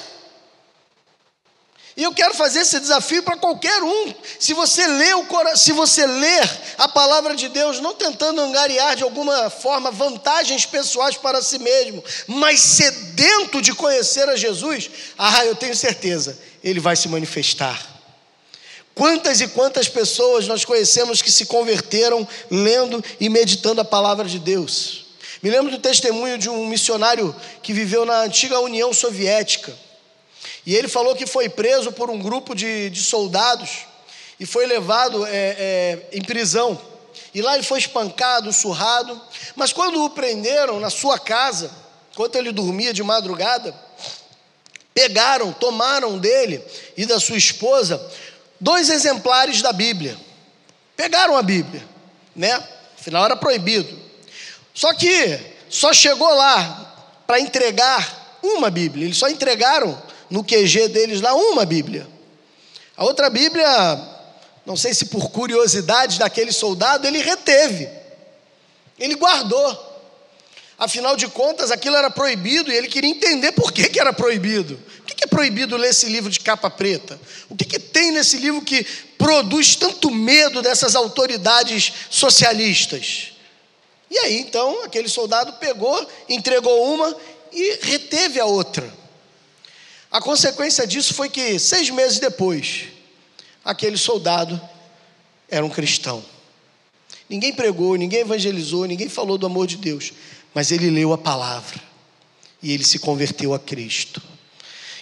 [1.97, 4.13] E eu quero fazer esse desafio para qualquer um.
[4.41, 9.05] Se você lê o se você ler a palavra de Deus, não tentando angariar de
[9.05, 15.55] alguma forma vantagens pessoais para si mesmo, mas sedento de conhecer a Jesus, ah, eu
[15.55, 17.94] tenho certeza, ele vai se manifestar.
[18.95, 24.39] Quantas e quantas pessoas nós conhecemos que se converteram lendo e meditando a palavra de
[24.39, 25.07] Deus?
[25.43, 29.77] Me lembro do testemunho de um missionário que viveu na antiga União Soviética.
[30.65, 33.87] E ele falou que foi preso por um grupo de, de soldados
[34.39, 36.81] e foi levado é, é, em prisão.
[37.35, 39.21] E lá ele foi espancado, surrado.
[39.57, 41.71] Mas quando o prenderam na sua casa,
[42.13, 43.75] enquanto ele dormia de madrugada,
[44.95, 46.65] pegaram, tomaram dele
[46.97, 48.01] e da sua esposa
[48.65, 50.17] dois exemplares da Bíblia.
[50.97, 51.87] Pegaram a Bíblia,
[52.35, 52.51] né?
[52.99, 54.01] Afinal era proibido.
[54.73, 59.05] Só que só chegou lá para entregar uma Bíblia.
[59.05, 62.09] Eles só entregaram no QG deles lá uma Bíblia.
[62.97, 63.69] A outra Bíblia,
[64.65, 67.87] não sei se por curiosidade daquele soldado, ele reteve.
[68.99, 69.94] Ele guardou.
[70.77, 74.77] Afinal de contas, aquilo era proibido e ele queria entender por que, que era proibido.
[74.77, 77.21] Por que, que é proibido ler esse livro de capa preta?
[77.49, 78.85] O que, que tem nesse livro que
[79.17, 83.33] produz tanto medo dessas autoridades socialistas?
[84.11, 87.17] E aí, então, aquele soldado pegou, entregou uma
[87.53, 88.93] e reteve a outra.
[90.11, 92.85] A consequência disso foi que, seis meses depois,
[93.65, 94.61] aquele soldado
[95.49, 96.25] era um cristão.
[97.29, 100.13] Ninguém pregou, ninguém evangelizou, ninguém falou do amor de Deus,
[100.55, 101.81] mas ele leu a palavra
[102.63, 104.23] e ele se converteu a Cristo.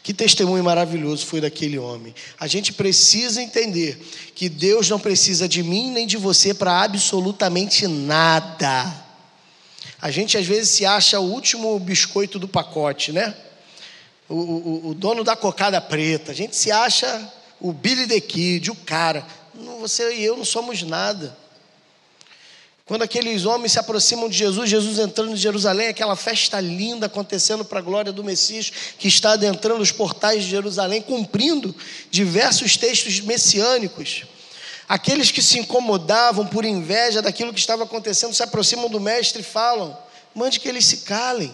[0.03, 2.13] Que testemunho maravilhoso foi daquele homem.
[2.41, 3.97] A gente precisa entender
[4.35, 8.93] que Deus não precisa de mim nem de você para absolutamente nada.
[10.01, 13.33] A gente às vezes se acha o último biscoito do pacote, né?
[14.33, 18.71] o, o, o dono da cocada preta, a gente se acha o Billy the Kid,
[18.71, 19.27] o cara.
[19.81, 21.37] Você e eu não somos nada.
[22.93, 27.65] Quando aqueles homens se aproximam de Jesus, Jesus entrando em Jerusalém, aquela festa linda acontecendo
[27.65, 31.75] para a glória do Messias, que está adentrando os portais de Jerusalém, cumprindo
[32.11, 34.25] diversos textos messiânicos.
[34.87, 39.43] Aqueles que se incomodavam por inveja daquilo que estava acontecendo se aproximam do Mestre e
[39.43, 39.97] falam:
[40.35, 41.51] mande que eles se calem.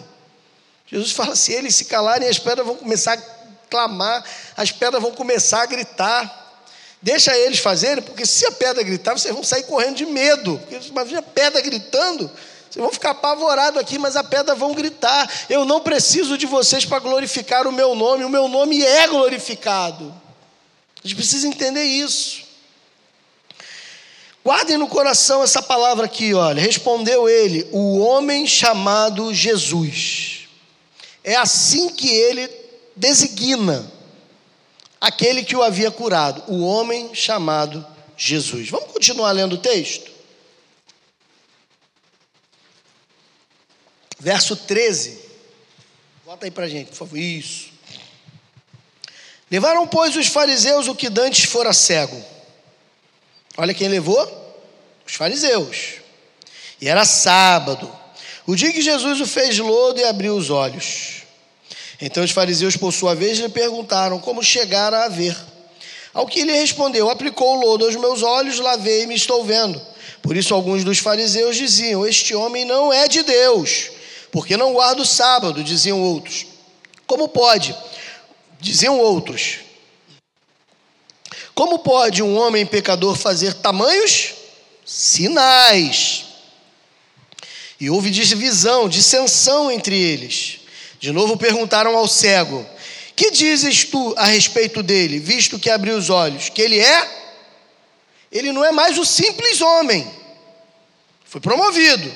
[0.87, 3.21] Jesus fala: se eles se calarem, as pedras vão começar a
[3.69, 4.25] clamar,
[4.57, 6.38] as pedras vão começar a gritar.
[7.01, 10.59] Deixa eles fazerem, porque se a pedra gritar, vocês vão sair correndo de medo.
[10.59, 12.29] Porque imagina a pedra gritando,
[12.69, 15.31] vocês vão ficar apavorados aqui, mas a pedra vão gritar.
[15.49, 20.13] Eu não preciso de vocês para glorificar o meu nome, o meu nome é glorificado.
[21.03, 22.43] A gente precisa entender isso.
[24.43, 26.61] Guardem no coração essa palavra aqui, olha.
[26.61, 30.47] Respondeu ele, o homem chamado Jesus.
[31.23, 32.49] É assim que ele
[32.95, 33.98] designa
[34.99, 37.85] aquele que o havia curado, o homem chamado
[38.17, 38.69] Jesus.
[38.69, 40.11] Vamos continuar lendo o texto?
[44.19, 45.19] Verso 13.
[46.25, 47.17] Bota aí para gente, por favor.
[47.17, 47.69] Isso.
[49.49, 52.23] Levaram, pois, os fariseus o que dantes fora cego.
[53.57, 54.27] Olha quem levou?
[55.07, 55.95] Os fariseus.
[56.79, 57.91] E era sábado.
[58.45, 61.18] O dia que Jesus o fez lodo e abriu os olhos.
[62.01, 65.35] Então os fariseus, por sua vez, lhe perguntaram como chegar a ver.
[66.13, 69.81] Ao que ele respondeu: Aplicou o lodo aos meus olhos, lavei e me estou vendo.
[70.21, 73.89] Por isso, alguns dos fariseus diziam: Este homem não é de Deus,
[74.31, 76.45] porque não guarda o sábado, diziam outros.
[77.05, 77.75] Como pode?
[78.59, 79.59] Diziam outros.
[81.53, 84.33] Como pode um homem pecador fazer tamanhos
[84.85, 86.25] sinais?
[87.79, 90.58] E houve divisão, dissensão entre eles.
[90.99, 92.65] De novo perguntaram ao cego:
[93.15, 96.49] Que dizes tu a respeito dele, visto que abriu os olhos?
[96.49, 97.19] Que ele é?
[98.31, 100.09] Ele não é mais o simples homem.
[101.23, 102.11] Foi promovido.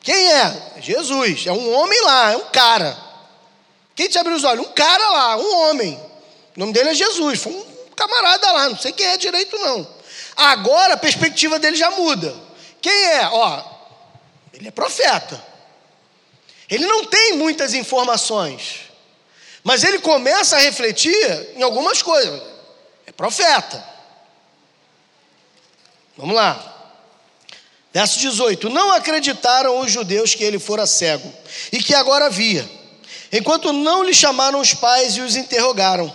[0.00, 0.80] Quem é?
[0.80, 1.46] Jesus.
[1.46, 2.96] É um homem lá, é um cara.
[3.94, 4.66] Quem te abriu os olhos?
[4.66, 5.94] Um cara lá, um homem.
[6.56, 7.40] O nome dele é Jesus.
[7.40, 7.64] Foi um
[7.96, 9.86] camarada lá, não sei quem é direito, não.
[10.36, 12.34] Agora a perspectiva dele já muda.
[12.80, 13.28] Quem é?
[13.28, 13.64] Ó,
[14.52, 15.42] ele é profeta.
[16.70, 18.80] Ele não tem muitas informações,
[19.64, 22.40] mas ele começa a refletir em algumas coisas.
[23.06, 23.82] É profeta.
[26.16, 26.78] Vamos lá.
[27.92, 31.32] Verso 18: Não acreditaram os judeus que ele fora cego
[31.72, 32.68] e que agora via,
[33.32, 36.14] enquanto não lhe chamaram os pais e os interrogaram: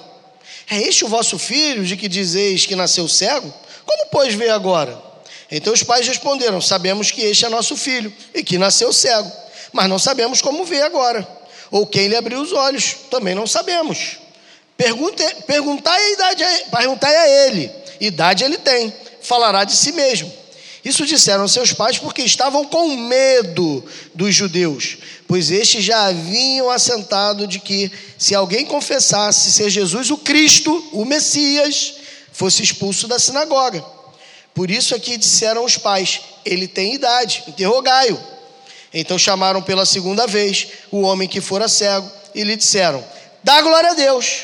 [0.69, 3.51] É este o vosso filho de que dizeis que nasceu cego?
[3.85, 5.01] Como, pois, vê agora?
[5.49, 9.31] Então os pais responderam: Sabemos que este é nosso filho e que nasceu cego,
[9.73, 11.27] mas não sabemos como vê agora,
[11.71, 14.19] ou quem lhe abriu os olhos, também não sabemos.
[14.77, 17.71] Perguntai, perguntai a idade, perguntai a ele.
[17.99, 20.31] Idade ele tem, falará de si mesmo.
[20.83, 24.97] Isso disseram seus pais porque estavam com medo dos judeus,
[25.27, 31.05] pois estes já haviam assentado de que, se alguém confessasse ser Jesus o Cristo, o
[31.05, 31.95] Messias,
[32.33, 33.83] fosse expulso da sinagoga.
[34.53, 38.32] Por isso aqui é disseram os pais: Ele tem idade, interrogai-o.
[38.93, 43.03] Então chamaram pela segunda vez o homem que fora cego e lhe disseram:
[43.43, 44.43] Dá glória a Deus.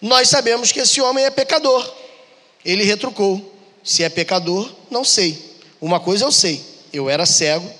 [0.00, 1.94] Nós sabemos que esse homem é pecador.
[2.64, 3.54] Ele retrucou:
[3.84, 5.38] Se é pecador, não sei.
[5.80, 6.62] Uma coisa eu sei:
[6.92, 7.70] eu era cego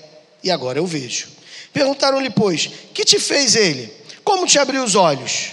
[0.43, 1.27] e agora eu vejo.
[1.73, 3.91] Perguntaram-lhe, pois, que te fez ele?
[4.23, 5.51] Como te abriu os olhos?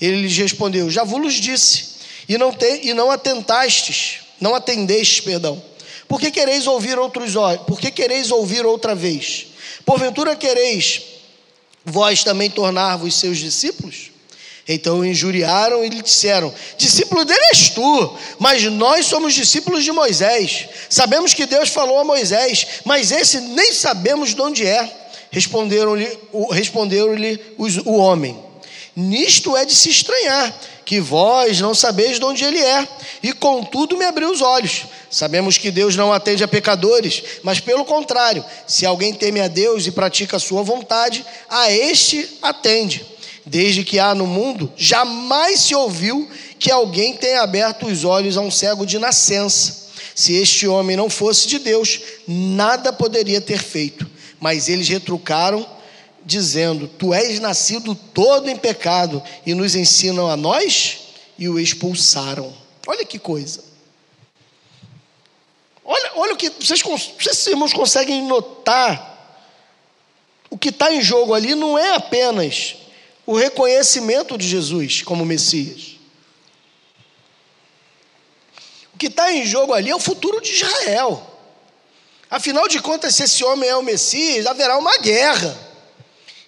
[0.00, 1.96] Ele lhes respondeu: Já vos disse,
[2.28, 5.62] e não, te, e não atentastes, não atendestes, perdão.
[6.08, 7.62] Por que quereis ouvir outros olhos?
[7.66, 9.48] Por que quereis ouvir outra vez?
[9.86, 11.00] Porventura quereis
[11.84, 14.10] vós também tornar-vos seus discípulos?
[14.68, 20.66] Então injuriaram e lhe disseram: Discípulo dele és tu, mas nós somos discípulos de Moisés.
[20.90, 24.92] Sabemos que Deus falou a Moisés, mas esse nem sabemos de onde é.
[25.30, 26.18] Responderam-lhe
[26.50, 27.14] responderam
[27.84, 28.36] o homem:
[28.96, 30.52] Nisto é de se estranhar,
[30.86, 32.86] que vós não sabeis de onde ele é,
[33.20, 34.84] e contudo me abriu os olhos.
[35.10, 39.84] Sabemos que Deus não atende a pecadores, mas pelo contrário, se alguém teme a Deus
[39.86, 43.04] e pratica a sua vontade, a este atende.
[43.44, 46.28] Desde que há no mundo, jamais se ouviu
[46.58, 49.86] que alguém tenha aberto os olhos a um cego de nascença.
[50.14, 54.06] Se este homem não fosse de Deus, nada poderia ter feito.
[54.40, 55.66] Mas eles retrucaram,
[56.26, 60.98] dizendo: Tu és nascido todo em pecado, e nos ensinam a nós?
[61.38, 62.52] E o expulsaram.
[62.86, 63.64] Olha que coisa.
[65.84, 69.14] Olha, olha o que vocês, vocês irmãos conseguem notar.
[70.50, 72.76] O que está em jogo ali não é apenas
[73.24, 75.96] o reconhecimento de Jesus como Messias.
[78.94, 81.34] O que está em jogo ali é o futuro de Israel.
[82.30, 85.65] Afinal de contas, se esse homem é o Messias, haverá uma guerra.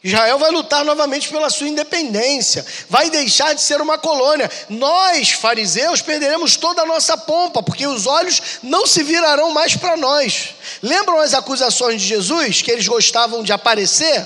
[0.02, 4.48] Israel vai lutar novamente pela sua independência, vai deixar de ser uma colônia.
[4.68, 9.96] Nós, fariseus, perderemos toda a nossa pompa, porque os olhos não se virarão mais para
[9.96, 10.50] nós.
[10.82, 14.24] Lembram as acusações de Jesus, que eles gostavam de aparecer?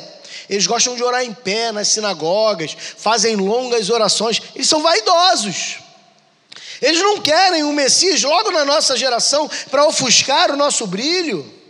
[0.49, 5.79] Eles gostam de orar em pé nas sinagogas, fazem longas orações, eles são vaidosos.
[6.83, 11.62] Eles não querem um Messias logo na nossa geração para ofuscar o nosso brilho.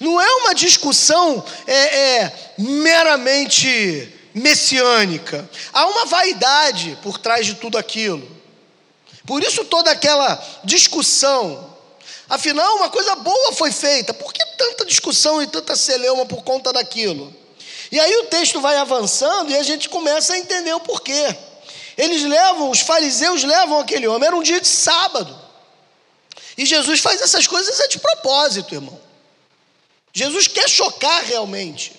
[0.00, 5.48] Não é uma discussão é, é, meramente messiânica.
[5.72, 8.36] Há uma vaidade por trás de tudo aquilo.
[9.26, 11.76] Por isso toda aquela discussão.
[12.28, 14.14] Afinal, uma coisa boa foi feita.
[14.14, 17.34] Por que tanta discussão e tanta celeuma por conta daquilo?
[17.90, 21.36] E aí o texto vai avançando e a gente começa a entender o porquê.
[21.96, 25.36] Eles levam, os fariseus levam aquele homem, era um dia de sábado.
[26.56, 29.07] E Jesus faz essas coisas é de propósito, irmão.
[30.18, 31.92] Jesus quer chocar realmente.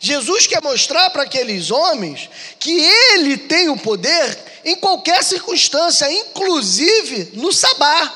[0.00, 7.32] Jesus quer mostrar para aqueles homens que ele tem o poder em qualquer circunstância, inclusive
[7.34, 8.10] no sabá.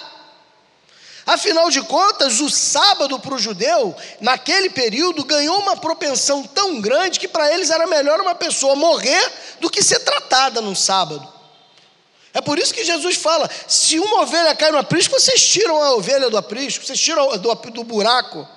[1.26, 7.20] Afinal de contas, o sábado para o judeu, naquele período, ganhou uma propensão tão grande
[7.20, 11.30] que para eles era melhor uma pessoa morrer do que ser tratada no sábado.
[12.32, 15.92] É por isso que Jesus fala: se uma ovelha cai no aprisco, vocês tiram a
[15.92, 18.48] ovelha do aprisco, vocês tiram do, do buraco.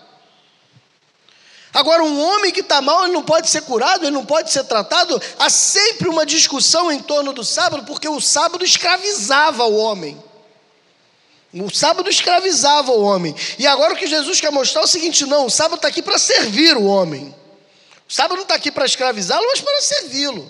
[1.76, 4.64] Agora, um homem que está mal, ele não pode ser curado, ele não pode ser
[4.64, 5.22] tratado.
[5.38, 10.18] Há sempre uma discussão em torno do sábado, porque o sábado escravizava o homem.
[11.54, 13.36] O sábado escravizava o homem.
[13.60, 16.02] E agora o que Jesus quer mostrar é o seguinte: não, o sábado está aqui
[16.02, 17.36] para servir o homem.
[18.08, 20.50] O sábado não está aqui para escravizá-lo, mas para servi-lo.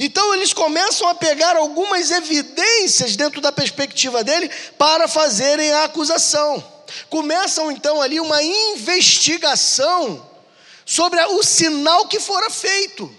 [0.00, 6.75] Então eles começam a pegar algumas evidências dentro da perspectiva dele para fazerem a acusação.
[7.08, 10.30] Começam então ali uma investigação
[10.84, 13.14] sobre o sinal que fora feito.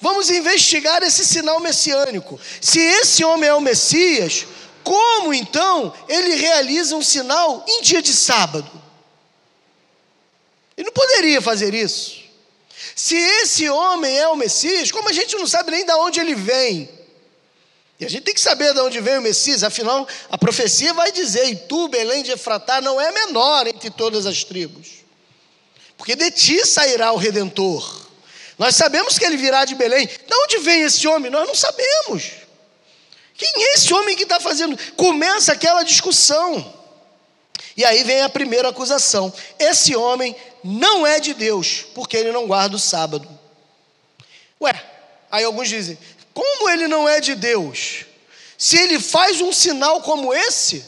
[0.00, 2.40] Vamos investigar esse sinal messiânico.
[2.60, 4.46] Se esse homem é o Messias,
[4.84, 8.70] como então ele realiza um sinal em dia de sábado?
[10.76, 12.18] Ele não poderia fazer isso.
[12.94, 16.36] Se esse homem é o Messias, como a gente não sabe nem de onde ele
[16.36, 16.88] vem,
[18.00, 21.10] e a gente tem que saber de onde vem o Messias, afinal, a profecia vai
[21.10, 25.04] dizer: E tu, Belém de Efratá, não é menor entre todas as tribos,
[25.96, 28.06] porque de ti sairá o redentor.
[28.56, 30.06] Nós sabemos que ele virá de Belém.
[30.06, 31.30] De onde vem esse homem?
[31.30, 32.32] Nós não sabemos.
[33.34, 34.76] Quem é esse homem que está fazendo?
[34.94, 36.74] Começa aquela discussão.
[37.76, 42.46] E aí vem a primeira acusação: esse homem não é de Deus, porque ele não
[42.46, 43.28] guarda o sábado.
[44.60, 44.84] Ué,
[45.30, 45.98] aí alguns dizem:
[46.38, 48.04] como ele não é de Deus?
[48.56, 50.84] Se ele faz um sinal como esse,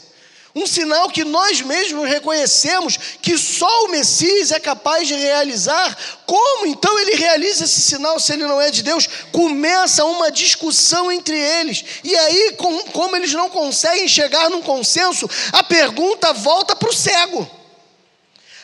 [0.55, 5.97] um sinal que nós mesmos reconhecemos que só o Messias é capaz de realizar.
[6.25, 9.09] Como então ele realiza esse sinal se ele não é de Deus?
[9.33, 11.83] Começa uma discussão entre eles.
[12.01, 12.55] E aí,
[12.93, 17.49] como eles não conseguem chegar num consenso, a pergunta volta para o cego.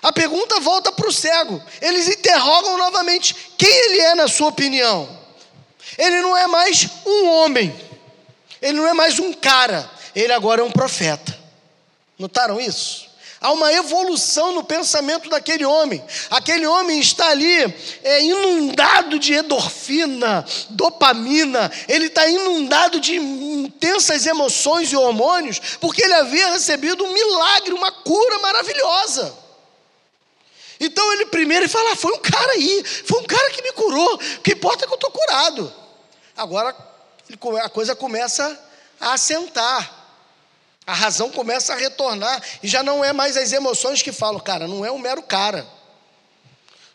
[0.01, 1.61] A pergunta volta para o cego.
[1.81, 5.16] Eles interrogam novamente: quem ele é, na sua opinião?
[5.97, 7.73] Ele não é mais um homem,
[8.61, 11.37] ele não é mais um cara, ele agora é um profeta.
[12.17, 13.07] Notaram isso?
[13.39, 16.03] Há uma evolução no pensamento daquele homem.
[16.31, 17.71] Aquele homem está ali
[18.03, 26.15] é, inundado de endorfina, dopamina, ele está inundado de intensas emoções e hormônios, porque ele
[26.15, 29.46] havia recebido um milagre, uma cura maravilhosa.
[30.79, 34.15] Então ele primeiro fala: ah, foi um cara aí, foi um cara que me curou,
[34.15, 35.73] o que importa é que eu estou curado.
[36.35, 36.75] Agora
[37.63, 38.57] a coisa começa
[38.99, 39.95] a assentar.
[40.85, 44.69] A razão começa a retornar e já não é mais as emoções que falam, cara,
[44.69, 45.67] não é um mero cara.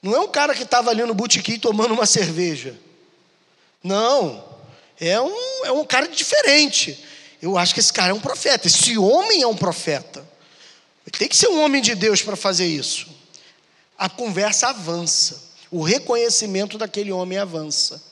[0.03, 2.74] Não é um cara que estava ali no botequim tomando uma cerveja.
[3.85, 4.43] Não,
[4.99, 7.05] é um, é um cara diferente.
[7.41, 8.66] Eu acho que esse cara é um profeta.
[8.66, 10.26] Esse homem é um profeta.
[11.18, 13.12] Tem que ser um homem de Deus para fazer isso.
[14.03, 15.40] A conversa avança.
[15.70, 18.03] O reconhecimento daquele homem avança.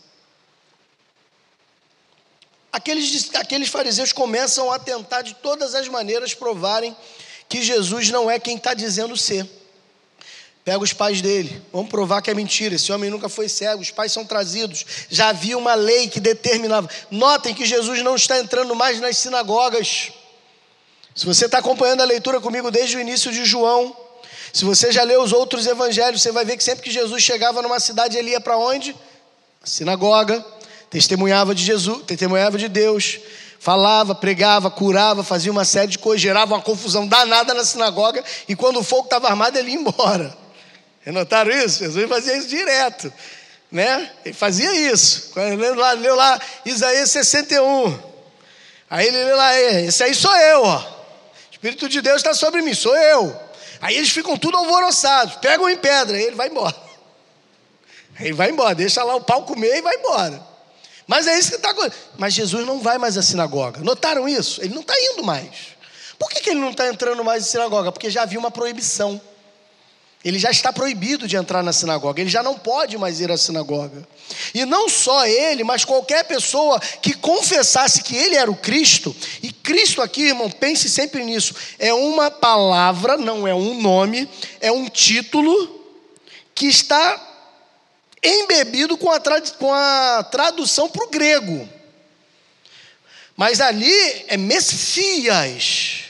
[2.73, 6.97] Aqueles, aqueles fariseus começam a tentar de todas as maneiras provarem
[7.49, 9.45] que Jesus não é quem está dizendo ser.
[10.65, 12.77] Pega os pais dele, vamos provar que é mentira.
[12.77, 14.87] Esse homem nunca foi cego, os pais são trazidos.
[15.09, 16.89] Já havia uma lei que determinava.
[17.11, 20.13] Notem que Jesus não está entrando mais nas sinagogas.
[21.17, 24.09] Se você está acompanhando a leitura comigo desde o início de João,
[24.53, 27.63] se você já leu os outros evangelhos, você vai ver que sempre que Jesus chegava
[27.63, 28.97] numa cidade, ele ia para onde?
[29.63, 30.45] A sinagoga
[30.89, 33.21] testemunhava de Jesus, testemunhava de Deus,
[33.61, 38.57] falava, pregava, curava, fazia uma série de coisas, gerava uma confusão danada na sinagoga, e
[38.57, 40.37] quando o fogo estava armado, ele ia embora.
[41.07, 41.79] Notaram isso?
[41.79, 43.13] Jesus fazia isso direto,
[43.71, 44.11] né?
[44.25, 45.31] Ele fazia isso.
[45.33, 47.99] Quando leu lá, leu lá Isaías 61,
[48.89, 50.79] aí ele leu lá, esse aí sou eu, ó.
[50.79, 53.50] O Espírito de Deus está sobre mim, sou eu.
[53.81, 56.77] Aí eles ficam tudo alvoroçados, pegam em pedra, aí ele vai embora.
[58.19, 60.47] Ele vai embora, deixa lá o pau comer e vai embora.
[61.07, 62.01] Mas é isso que está acontecendo.
[62.19, 63.81] Mas Jesus não vai mais à sinagoga.
[63.81, 64.63] Notaram isso?
[64.63, 65.51] Ele não está indo mais.
[66.19, 67.91] Por que, que ele não está entrando mais na sinagoga?
[67.91, 69.21] Porque já havia uma proibição.
[70.23, 73.39] Ele já está proibido de entrar na sinagoga, ele já não pode mais ir à
[73.39, 74.07] sinagoga.
[74.53, 79.51] E não só ele, mas qualquer pessoa que confessasse que ele era o Cristo, e
[79.51, 84.29] Cristo aqui, irmão, pense sempre nisso, é uma palavra, não é um nome,
[84.61, 85.81] é um título
[86.55, 87.29] que está
[88.23, 89.19] embebido com a,
[89.59, 91.67] com a tradução para o grego.
[93.35, 93.91] Mas ali
[94.29, 96.10] é Messias.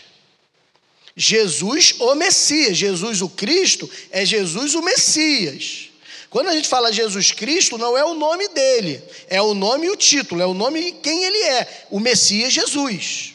[1.20, 2.78] Jesus o Messias.
[2.78, 5.90] Jesus o Cristo é Jesus o Messias.
[6.30, 9.90] Quando a gente fala Jesus Cristo, não é o nome dele, é o nome e
[9.90, 13.34] o título, é o nome de quem ele é, o Messias Jesus.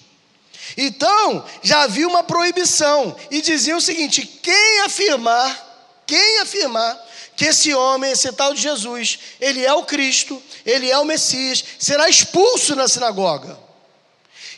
[0.75, 6.99] Então, já havia uma proibição, e dizia o seguinte: quem afirmar, quem afirmar
[7.35, 11.63] que esse homem, esse tal de Jesus, ele é o Cristo, ele é o Messias,
[11.77, 13.64] será expulso da sinagoga.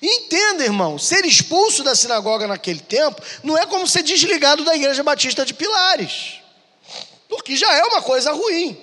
[0.02, 5.04] Entenda, irmão, ser expulso da sinagoga naquele tempo não é como ser desligado da igreja
[5.04, 6.36] batista de Pilares,
[7.28, 8.78] porque já é uma coisa ruim.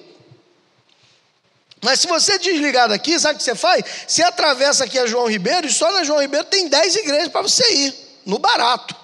[1.83, 3.85] Mas se você é desligado aqui, sabe o que você faz?
[4.07, 7.43] Você atravessa aqui a João Ribeiro e só na João Ribeiro tem 10 igrejas para
[7.43, 7.95] você ir,
[8.25, 8.97] no barato.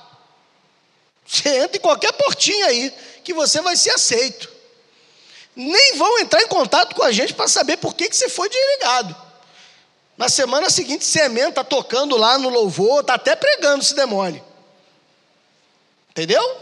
[1.26, 2.92] Você entra em qualquer portinha aí,
[3.22, 4.60] que você vai ser aceito
[5.54, 8.48] nem vão entrar em contato com a gente para saber por que, que você foi
[8.48, 9.14] desligado.
[10.20, 14.44] Na semana seguinte, você está tocando lá no louvor, está até pregando se demole.
[16.10, 16.58] Entendeu?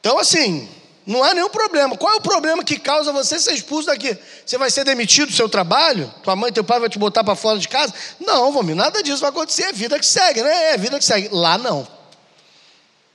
[0.00, 0.66] Então, assim,
[1.06, 1.98] não há nenhum problema.
[1.98, 4.16] Qual é o problema que causa você ser expulso daqui?
[4.46, 6.10] Você vai ser demitido do seu trabalho?
[6.22, 7.92] Tua mãe teu pai vai te botar para fora de casa?
[8.18, 9.64] Não, vamos, nada disso vai acontecer.
[9.64, 10.72] É vida que segue, né?
[10.72, 11.28] É vida que segue.
[11.30, 11.86] Lá não.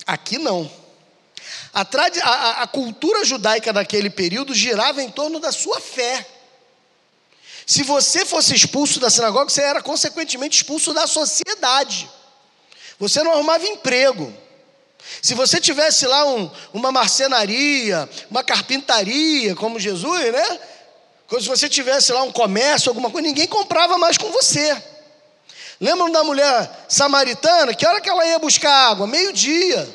[0.05, 0.69] Aqui não.
[1.73, 6.34] A, a, a cultura judaica daquele período girava em torno da sua fé.
[7.66, 12.09] Se você fosse expulso da sinagoga, você era consequentemente expulso da sociedade.
[12.99, 14.32] Você não arrumava emprego.
[15.22, 20.59] Se você tivesse lá um, uma marcenaria, uma carpintaria, como Jesus, né?
[21.30, 24.76] Se você tivesse lá um comércio, alguma coisa, ninguém comprava mais com você.
[25.80, 27.74] Lembram da mulher samaritana?
[27.74, 29.07] Que hora que ela ia buscar água?
[29.07, 29.88] Meio-dia.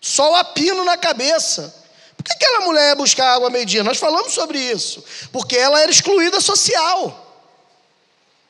[0.00, 1.81] Sol a pino na cabeça.
[2.22, 3.82] Por que aquela mulher ia buscar água meio-dia?
[3.82, 5.02] Nós falamos sobre isso.
[5.32, 7.18] Porque ela era excluída social.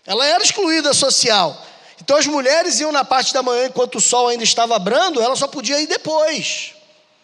[0.05, 1.57] Ela era excluída social.
[2.01, 5.37] Então as mulheres iam na parte da manhã enquanto o sol ainda estava brando, ela
[5.37, 6.75] só podia ir depois.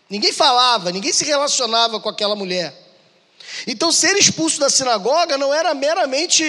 [0.09, 2.73] Ninguém falava, ninguém se relacionava com aquela mulher.
[3.67, 6.45] Então ser expulso da sinagoga não era meramente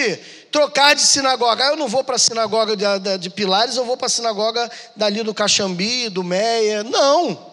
[0.50, 1.64] trocar de sinagoga.
[1.64, 4.70] Ah, eu não vou para a sinagoga de, de, Pilares, eu vou para a sinagoga
[4.96, 6.82] dali do Caxambi, do Meia.
[6.84, 7.50] Não.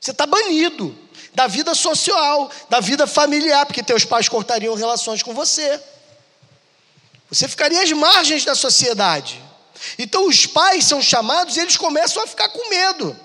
[0.00, 0.96] Você está banido
[1.34, 5.80] da vida social, da vida familiar, porque teus pais cortariam relações com você.
[7.30, 9.42] Você ficaria às margens da sociedade.
[9.98, 13.18] Então os pais são chamados e eles começam a ficar com medo.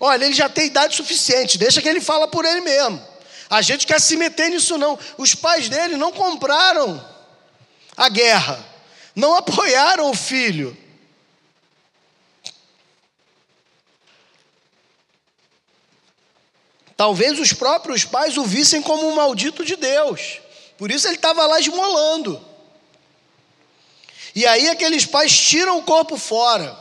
[0.00, 3.02] Olha, ele já tem idade suficiente, deixa que ele fala por ele mesmo.
[3.48, 4.98] A gente quer se meter nisso não.
[5.16, 7.02] Os pais dele não compraram
[7.96, 8.64] a guerra,
[9.14, 10.76] não apoiaram o filho.
[17.04, 20.40] Talvez os próprios pais o vissem como um maldito de Deus.
[20.78, 22.42] Por isso ele estava lá esmolando.
[24.34, 26.74] E aí aqueles pais tiram o corpo fora.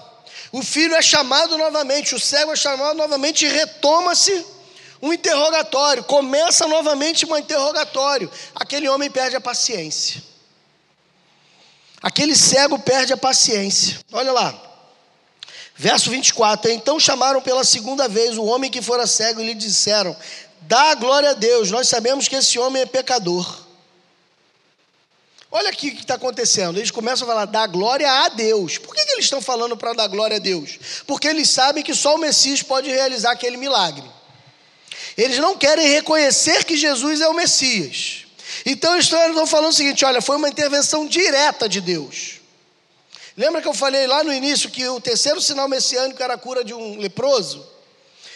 [0.50, 4.46] O filho é chamado novamente, o cego é chamado novamente e retoma-se
[5.02, 6.06] um interrogatório.
[6.06, 8.32] Começa novamente um interrogatório.
[8.56, 10.24] Aquele homem perde a paciência.
[12.02, 14.00] Aquele cego perde a paciência.
[14.14, 14.73] Olha lá.
[15.84, 20.16] Verso 24: Então chamaram pela segunda vez o homem que fora cego e lhe disseram:
[20.62, 23.66] Dá glória a Deus, nós sabemos que esse homem é pecador.
[25.52, 26.80] Olha aqui o que está acontecendo.
[26.80, 28.78] Eles começam a falar, dá glória a Deus.
[28.78, 30.80] Por que, que eles estão falando para dar glória a Deus?
[31.06, 34.10] Porque eles sabem que só o Messias pode realizar aquele milagre.
[35.18, 38.24] Eles não querem reconhecer que Jesus é o Messias.
[38.66, 42.42] Então eles estão falando o seguinte: olha, foi uma intervenção direta de Deus.
[43.36, 46.64] Lembra que eu falei lá no início que o terceiro sinal messiânico era a cura
[46.64, 47.74] de um leproso?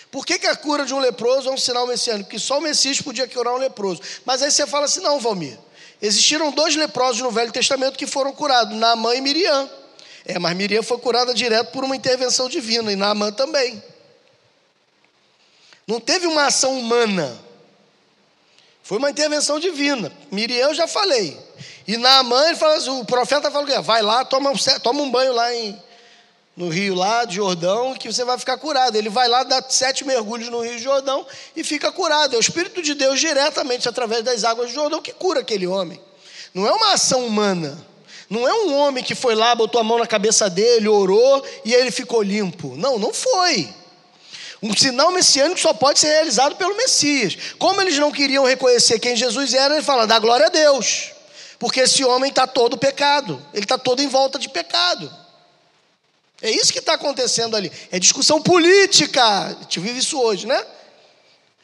[0.09, 2.25] Por que, que a cura de um leproso é um sinal messiânico?
[2.25, 4.01] Porque só o Messias podia curar um leproso.
[4.25, 5.57] Mas aí você fala assim: não, Valmir.
[6.01, 9.69] Existiram dois leprosos no Velho Testamento que foram curados, Naamã e Miriam.
[10.25, 13.81] É, mas Miriam foi curada direto por uma intervenção divina, e Naamã também.
[15.87, 17.37] Não teve uma ação humana.
[18.83, 20.11] Foi uma intervenção divina.
[20.31, 21.37] Miriam eu já falei.
[21.88, 24.51] E Naamã, ele fala assim, o profeta fala que vai lá, toma,
[24.83, 25.81] toma um banho lá em,
[26.55, 28.97] no rio lá de Jordão, que você vai ficar curado.
[28.97, 31.25] Ele vai lá, dá sete mergulhos no rio Jordão
[31.55, 32.33] e fica curado.
[32.33, 36.01] É o Espírito de Deus diretamente através das águas de Jordão que cura aquele homem.
[36.53, 37.77] Não é uma ação humana.
[38.29, 41.73] Não é um homem que foi lá, botou a mão na cabeça dele, orou e
[41.73, 42.75] ele ficou limpo.
[42.75, 43.69] Não, não foi.
[44.61, 47.38] Um sinal messiânico só pode ser realizado pelo Messias.
[47.57, 51.11] Como eles não queriam reconhecer quem Jesus era, ele fala: dá glória a Deus.
[51.60, 55.12] Porque esse homem está todo pecado, ele está todo em volta de pecado.
[56.41, 57.72] É isso que está acontecendo ali.
[57.91, 59.24] É discussão política.
[59.24, 60.64] A gente vive isso hoje, né?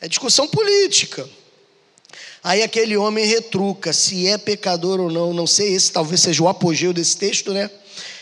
[0.01, 1.29] É discussão política.
[2.43, 5.33] Aí aquele homem retruca se é pecador ou não.
[5.33, 7.69] Não sei, esse talvez seja o apogeu desse texto, né?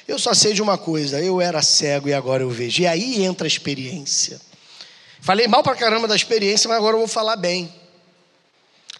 [0.07, 2.81] Eu só sei de uma coisa: eu era cego e agora eu vejo.
[2.81, 4.39] E aí entra a experiência.
[5.21, 7.73] Falei mal para caramba da experiência, mas agora eu vou falar bem.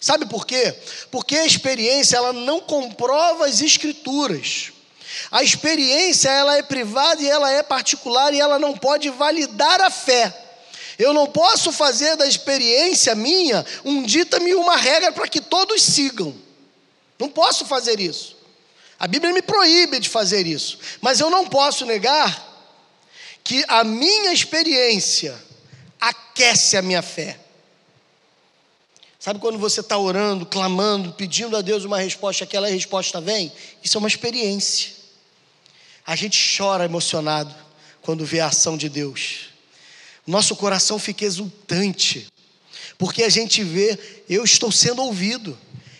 [0.02, 0.74] Sabe por quê?
[1.12, 4.72] Porque a experiência ela não comprova as escrituras.
[5.30, 9.92] A experiência ela é privada e ela é particular e ela não pode validar a
[9.92, 10.36] fé.
[10.98, 16.36] Eu não posso fazer da experiência minha um dita-me uma regra para que todos sigam.
[17.20, 18.36] Não posso fazer isso.
[18.98, 20.80] A Bíblia me proíbe de fazer isso.
[21.00, 22.50] Mas eu não posso negar
[23.44, 25.36] que a minha experiência
[26.00, 27.40] aquece a minha fé.
[29.22, 33.52] Sabe quando você está orando, clamando, pedindo a Deus uma resposta, aquela resposta vem?
[33.84, 34.94] Isso é uma experiência.
[36.04, 37.54] A gente chora emocionado
[38.02, 39.52] quando vê a ação de Deus.
[40.26, 42.34] Nosso coração fica exultante,
[42.98, 43.96] porque a gente vê,
[44.28, 45.56] eu estou sendo ouvido.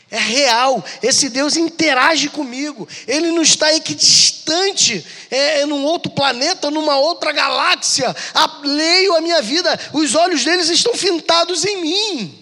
[0.10, 2.88] É real, esse Deus interage comigo.
[3.08, 8.16] Ele não está equidistante, é, é num outro planeta, numa outra galáxia.
[8.64, 12.41] Leio a minha vida, os olhos deles estão fintados em mim.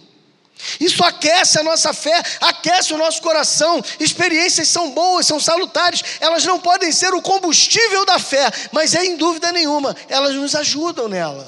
[0.79, 3.81] Isso aquece a nossa fé, aquece o nosso coração.
[3.99, 9.05] Experiências são boas, são salutares, elas não podem ser o combustível da fé, mas é
[9.05, 11.47] em dúvida nenhuma, elas nos ajudam nela.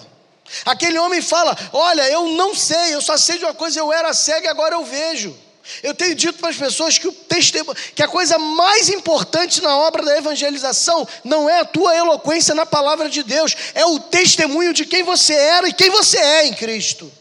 [0.66, 4.14] Aquele homem fala: Olha, eu não sei, eu só sei de uma coisa, eu era
[4.14, 5.36] cego e agora eu vejo.
[5.84, 9.78] Eu tenho dito para as pessoas que, o testemunho, que a coisa mais importante na
[9.78, 14.74] obra da evangelização não é a tua eloquência na palavra de Deus, é o testemunho
[14.74, 17.12] de quem você era e quem você é em Cristo.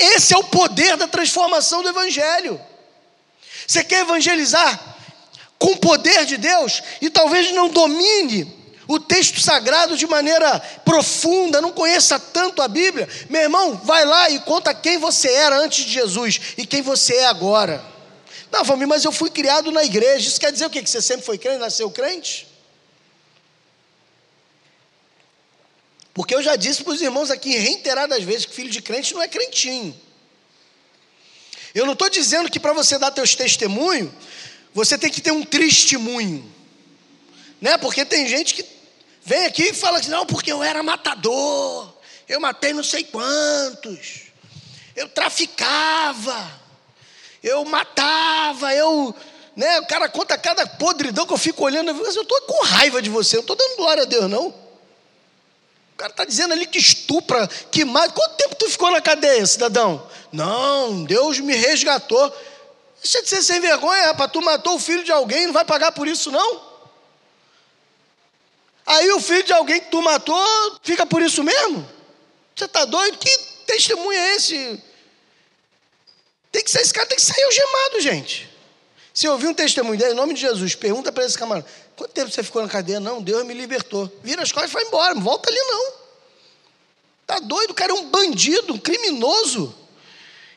[0.00, 2.60] Esse é o poder da transformação do Evangelho.
[3.66, 4.96] Você quer evangelizar
[5.58, 11.60] com o poder de Deus e talvez não domine o texto sagrado de maneira profunda,
[11.60, 15.84] não conheça tanto a Bíblia, meu irmão, vai lá e conta quem você era antes
[15.84, 17.84] de Jesus e quem você é agora.
[18.50, 20.26] Não, família, mas eu fui criado na igreja.
[20.26, 20.82] Isso quer dizer o quê?
[20.82, 22.49] Que você sempre foi crente, nasceu crente?
[26.20, 29.22] Porque eu já disse para os irmãos aqui reiteradas vezes que filho de crente não
[29.22, 29.98] é crentinho.
[31.74, 34.12] Eu não estou dizendo que para você dar teus testemunhos,
[34.74, 36.44] você tem que ter um testemunho.
[37.58, 37.78] Né?
[37.78, 38.66] Porque tem gente que
[39.24, 41.90] vem aqui e fala assim, não, porque eu era matador,
[42.28, 44.24] eu matei não sei quantos,
[44.94, 46.50] eu traficava,
[47.42, 49.14] eu matava, eu.
[49.56, 53.08] Né, o cara conta cada podridão que eu fico olhando, eu estou com raiva de
[53.08, 54.68] você, eu não estou dando glória a Deus, não.
[56.00, 58.10] Cara está dizendo ali que estupra, que mata.
[58.14, 60.08] Quanto tempo tu ficou na cadeia, cidadão?
[60.32, 62.34] Não, Deus me resgatou.
[63.02, 64.32] Deixa de ser sem vergonha, rapaz.
[64.32, 66.70] Tu matou o filho de alguém, não vai pagar por isso, não?
[68.86, 71.86] Aí o filho de alguém que tu matou fica por isso mesmo?
[72.56, 73.18] Você está doido?
[73.18, 73.36] Que
[73.66, 74.82] testemunho é esse?
[76.50, 78.48] Tem que ser, esse cara tem que sair algemado, gente.
[79.12, 81.68] Se ouvir um testemunho dele, em nome de Jesus, pergunta para esse camarada:
[82.00, 82.98] quanto tempo você ficou na cadeia?
[82.98, 84.10] Não, Deus me libertou.
[84.22, 85.92] Vira as costas e vai embora, não volta ali não.
[87.26, 89.74] Tá doido, o cara é um bandido, um criminoso.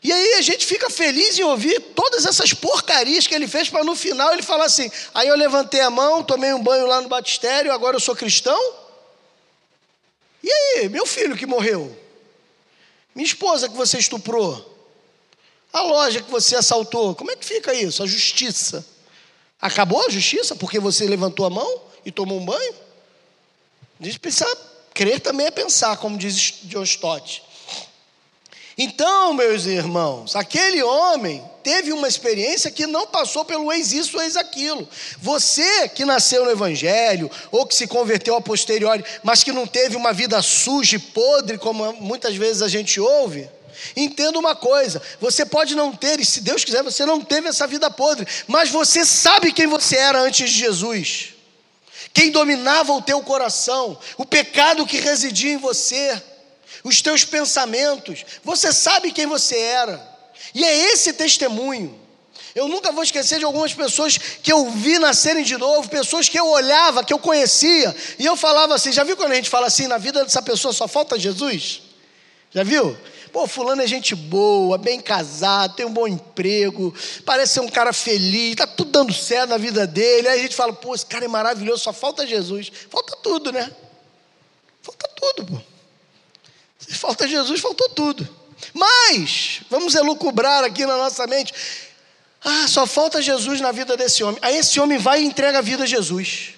[0.02, 3.84] E aí a gente fica feliz em ouvir todas essas porcarias que ele fez para
[3.84, 7.10] no final ele falar assim: aí eu levantei a mão, tomei um banho lá no
[7.10, 8.74] batistério, agora eu sou cristão.
[10.42, 11.94] E aí, meu filho que morreu?
[13.14, 14.74] Minha esposa que você estuprou?
[15.74, 17.14] A loja que você assaltou?
[17.16, 18.02] Como é que fica isso?
[18.02, 18.93] A justiça.
[19.64, 22.76] Acabou a justiça porque você levantou a mão e tomou um banho?
[23.98, 24.58] A gente precisa
[24.94, 27.42] crer também é pensar, como diz John Stott.
[28.78, 34.36] Então, meus irmãos, aquele homem teve uma experiência que não passou pelo ex isso, ex
[34.36, 34.86] aquilo.
[35.22, 39.96] Você que nasceu no Evangelho, ou que se converteu a posteriori, mas que não teve
[39.96, 43.50] uma vida suja e podre, como muitas vezes a gente ouve,
[43.96, 47.68] entenda uma coisa: você pode não ter, e se Deus quiser, você não teve essa
[47.68, 51.30] vida podre, mas você sabe quem você era antes de Jesus.
[52.14, 56.22] Quem dominava o teu coração, o pecado que residia em você
[56.84, 58.26] os teus pensamentos.
[58.44, 60.14] Você sabe quem você era.
[60.54, 62.00] E é esse testemunho.
[62.54, 66.40] Eu nunca vou esquecer de algumas pessoas que eu vi nascerem de novo, pessoas que
[66.40, 69.66] eu olhava, que eu conhecia, e eu falava assim: já viu quando a gente fala
[69.66, 71.82] assim, na vida dessa pessoa só falta Jesus?
[72.52, 72.96] Já viu?
[73.34, 76.94] Pô, fulano é gente boa, bem casado, tem um bom emprego,
[77.26, 80.28] parece ser um cara feliz, tá tudo dando certo na vida dele.
[80.28, 82.72] Aí a gente fala, pô, esse cara é maravilhoso, só falta Jesus.
[82.92, 83.72] Falta tudo, né?
[84.84, 85.62] Falta tudo, pô.
[86.78, 88.30] Se falta Jesus, faltou tudo.
[88.72, 91.52] Mas, vamos elucubrar aqui na nossa mente.
[92.44, 94.38] Ah, só falta Jesus na vida desse homem.
[94.44, 96.50] Aí esse homem vai e entrega a vida a Jesus.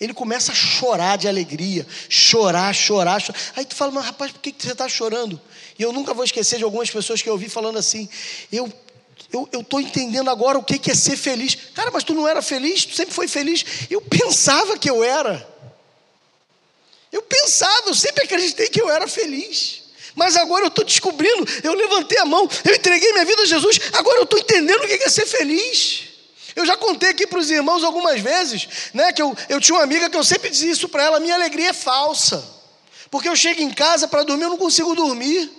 [0.00, 3.38] Ele começa a chorar de alegria, chorar, chorar, chorar.
[3.56, 5.38] Aí tu fala, mas rapaz, por que, que você está chorando?
[5.78, 8.08] E eu nunca vou esquecer de algumas pessoas que eu ouvi falando assim:
[8.50, 8.72] eu
[9.32, 11.54] eu estou entendendo agora o que, que é ser feliz.
[11.74, 12.86] Cara, mas tu não era feliz?
[12.86, 13.64] Tu sempre foi feliz.
[13.90, 15.46] Eu pensava que eu era.
[17.12, 19.82] Eu pensava, eu sempre acreditei que eu era feliz.
[20.14, 23.78] Mas agora eu estou descobrindo, eu levantei a mão, eu entreguei minha vida a Jesus,
[23.92, 26.08] agora eu estou entendendo o que é ser feliz.
[26.56, 29.84] Eu já contei aqui para os irmãos algumas vezes, né, que eu, eu tinha uma
[29.84, 32.44] amiga que eu sempre dizia isso para ela: minha alegria é falsa.
[33.10, 35.57] Porque eu chego em casa para dormir, eu não consigo dormir.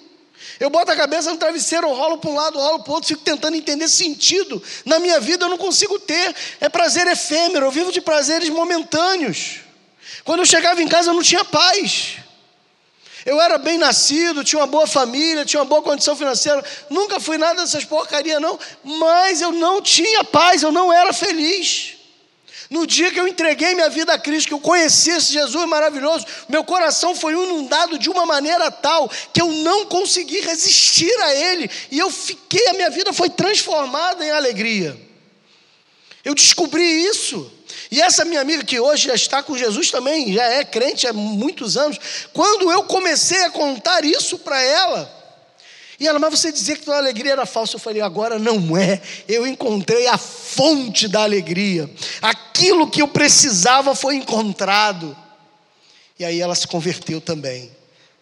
[0.59, 3.21] Eu boto a cabeça no travesseiro, rolo para um lado, rolo para o outro, fico
[3.21, 4.61] tentando entender sentido.
[4.83, 6.35] Na minha vida eu não consigo ter.
[6.59, 9.59] É prazer efêmero, eu vivo de prazeres momentâneos.
[10.25, 12.17] Quando eu chegava em casa eu não tinha paz.
[13.25, 17.37] Eu era bem nascido, tinha uma boa família, tinha uma boa condição financeira, nunca fui
[17.37, 21.98] nada dessas porcarias, não, mas eu não tinha paz, eu não era feliz.
[22.69, 26.23] No dia que eu entreguei minha vida a Cristo, que eu conheci esse Jesus maravilhoso,
[26.47, 31.69] meu coração foi inundado de uma maneira tal que eu não consegui resistir a Ele,
[31.89, 34.95] e eu fiquei, a minha vida foi transformada em alegria.
[36.23, 37.51] Eu descobri isso.
[37.89, 41.13] E essa minha amiga que hoje já está com Jesus também, já é crente há
[41.13, 41.97] muitos anos,
[42.33, 45.18] quando eu comecei a contar isso para ela,
[45.99, 47.75] e ela, mas você dizia que tua alegria era falsa.
[47.75, 49.01] Eu falei, agora não é.
[49.27, 51.89] Eu encontrei a fonte da alegria.
[52.21, 55.15] Aquilo que eu precisava foi encontrado.
[56.17, 57.78] E aí ela se converteu também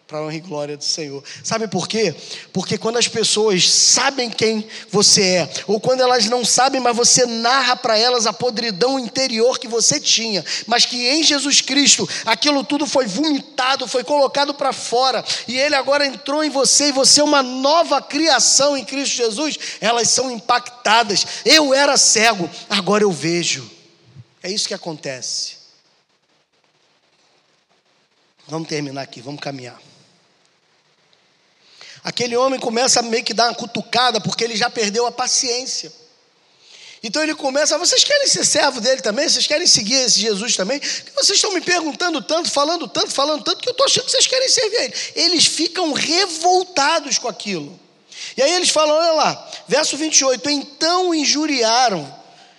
[0.08, 1.22] para a honra e glória do Senhor.
[1.43, 2.16] Sabe por quê?
[2.53, 7.26] Porque quando as pessoas sabem quem você é, ou quando elas não sabem, mas você
[7.26, 12.64] narra para elas a podridão interior que você tinha, mas que em Jesus Cristo aquilo
[12.64, 17.20] tudo foi vomitado, foi colocado para fora, e Ele agora entrou em você, e você
[17.20, 21.26] é uma nova criação em Cristo Jesus, elas são impactadas.
[21.43, 23.70] Eu era cego, agora eu vejo.
[24.41, 25.58] É isso que acontece.
[28.47, 29.78] Vamos terminar aqui, vamos caminhar.
[32.03, 35.91] Aquele homem começa a meio que dar uma cutucada, porque ele já perdeu a paciência.
[37.03, 39.29] Então ele começa, vocês querem ser servo dele também?
[39.29, 40.79] Vocês querem seguir esse Jesus também?
[40.79, 44.11] Que vocês estão me perguntando tanto, falando tanto, falando tanto, que eu estou achando que
[44.11, 44.93] vocês querem servir a ele.
[45.15, 47.79] Eles ficam revoltados com aquilo.
[48.35, 52.13] E aí eles falam, olha lá, verso 28, então injuriaram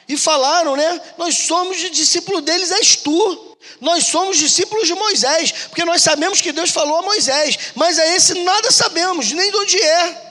[0.08, 1.00] e falaram, né?
[1.18, 3.47] Nós somos discípulos deles, és tu.
[3.80, 8.06] Nós somos discípulos de Moisés, porque nós sabemos que Deus falou a Moisés, mas a
[8.06, 10.28] esse nada sabemos, nem de onde é.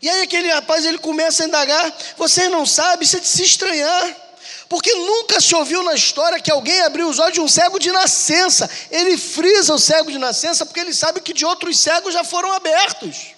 [0.00, 3.42] E aí aquele rapaz ele começa a indagar, você não sabe, isso é de se
[3.42, 4.16] estranhar.
[4.68, 7.92] Porque nunca se ouviu na história que alguém abriu os olhos de um cego de
[7.92, 8.68] nascença.
[8.90, 12.50] Ele frisa o cego de nascença porque ele sabe que de outros cegos já foram
[12.52, 13.34] abertos.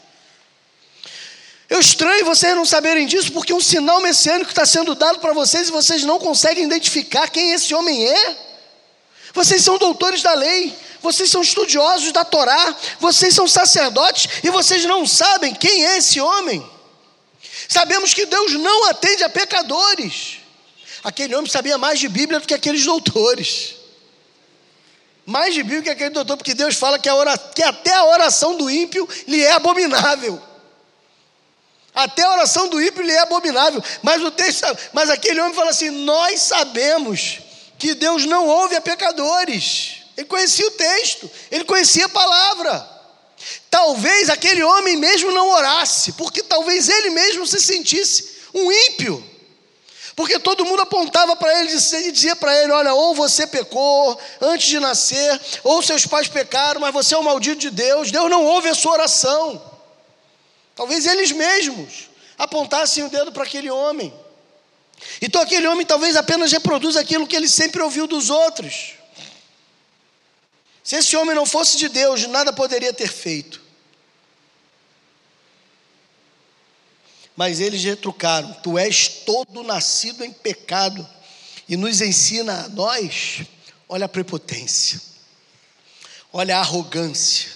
[1.68, 5.68] Eu estranho vocês não saberem disso, porque um sinal messiânico está sendo dado para vocês
[5.68, 8.53] e vocês não conseguem identificar quem esse homem é.
[9.35, 14.85] Vocês são doutores da lei, vocês são estudiosos da Torá, vocês são sacerdotes e vocês
[14.85, 16.64] não sabem quem é esse homem.
[17.68, 20.39] Sabemos que Deus não atende a pecadores.
[21.03, 23.74] Aquele homem sabia mais de Bíblia do que aqueles doutores.
[25.26, 28.57] Mais de Bíblia que aquele doutor, porque Deus fala que, a que até a oração
[28.57, 30.41] do ímpio lhe é abominável.
[31.95, 33.82] Até a oração do ímpio lhe é abominável.
[34.03, 37.41] Mas o texto, mas aquele homem fala assim: Nós sabemos
[37.79, 40.03] que Deus não ouve a pecadores.
[40.16, 42.95] Ele conhecia o texto, ele conhecia a palavra.
[43.70, 49.22] Talvez aquele homem mesmo não orasse, porque talvez ele mesmo se sentisse um ímpio.
[50.16, 54.68] Porque todo mundo apontava para ele e dizia para ele: Olha, ou você pecou antes
[54.68, 58.45] de nascer, ou seus pais pecaram, mas você é um maldito de Deus, Deus não
[58.45, 59.61] ouve a sua oração.
[60.77, 62.09] Talvez eles mesmos
[62.39, 64.12] apontassem o dedo para aquele homem.
[65.20, 68.94] Então aquele homem talvez apenas reproduza aquilo que ele sempre ouviu dos outros.
[70.82, 73.62] Se esse homem não fosse de Deus, nada poderia ter feito.
[77.34, 81.09] Mas eles retrucaram: Tu és todo nascido em pecado
[81.68, 83.42] e nos ensina a nós.
[83.88, 85.00] Olha a prepotência,
[86.32, 87.52] olha a arrogância.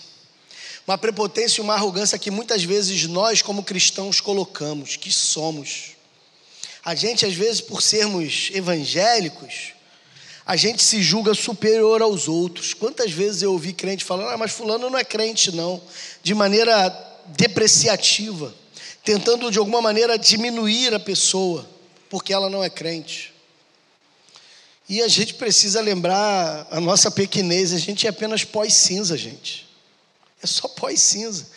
[0.86, 5.97] Uma prepotência e uma arrogância que muitas vezes nós, como cristãos, colocamos, que somos.
[6.88, 9.74] A gente, às vezes, por sermos evangélicos,
[10.46, 12.72] a gente se julga superior aos outros.
[12.72, 15.82] Quantas vezes eu ouvi crente falando, ah, mas fulano não é crente, não,
[16.22, 16.88] de maneira
[17.26, 18.54] depreciativa,
[19.04, 21.68] tentando de alguma maneira diminuir a pessoa,
[22.08, 23.34] porque ela não é crente.
[24.88, 29.68] E a gente precisa lembrar a nossa pequenez, a gente é apenas pós-cinza, gente.
[30.42, 31.48] É só pós-cinza.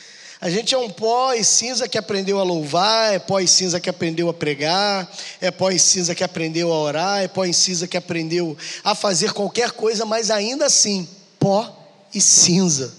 [0.41, 3.79] A gente é um pó e cinza que aprendeu a louvar, é pó e cinza
[3.79, 5.07] que aprendeu a pregar,
[5.39, 8.95] é pó e cinza que aprendeu a orar, é pó e cinza que aprendeu a
[8.95, 11.71] fazer qualquer coisa, mas ainda assim, pó
[12.11, 12.91] e cinza.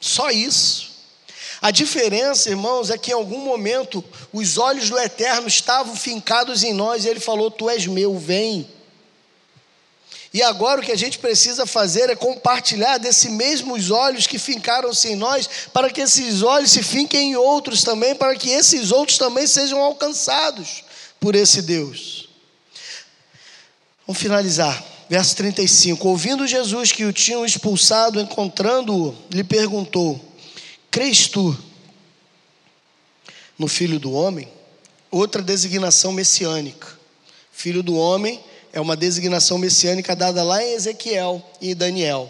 [0.00, 0.92] Só isso.
[1.60, 6.72] A diferença, irmãos, é que em algum momento os olhos do Eterno estavam fincados em
[6.72, 8.68] nós e ele falou: Tu és meu, vem.
[10.34, 15.10] E agora o que a gente precisa fazer é compartilhar desses mesmos olhos que fincaram-se
[15.10, 19.16] em nós, para que esses olhos se finquem em outros também, para que esses outros
[19.16, 20.82] também sejam alcançados
[21.20, 22.28] por esse Deus.
[24.04, 24.84] Vamos finalizar.
[25.08, 26.08] Verso 35.
[26.08, 30.20] Ouvindo Jesus que o tinham expulsado, encontrando-o, lhe perguntou:
[30.90, 31.56] Crês tu
[33.56, 34.48] no Filho do Homem?
[35.12, 36.88] Outra designação messiânica.
[37.52, 38.42] Filho do Homem
[38.74, 42.28] é uma designação messiânica dada lá em Ezequiel e Daniel.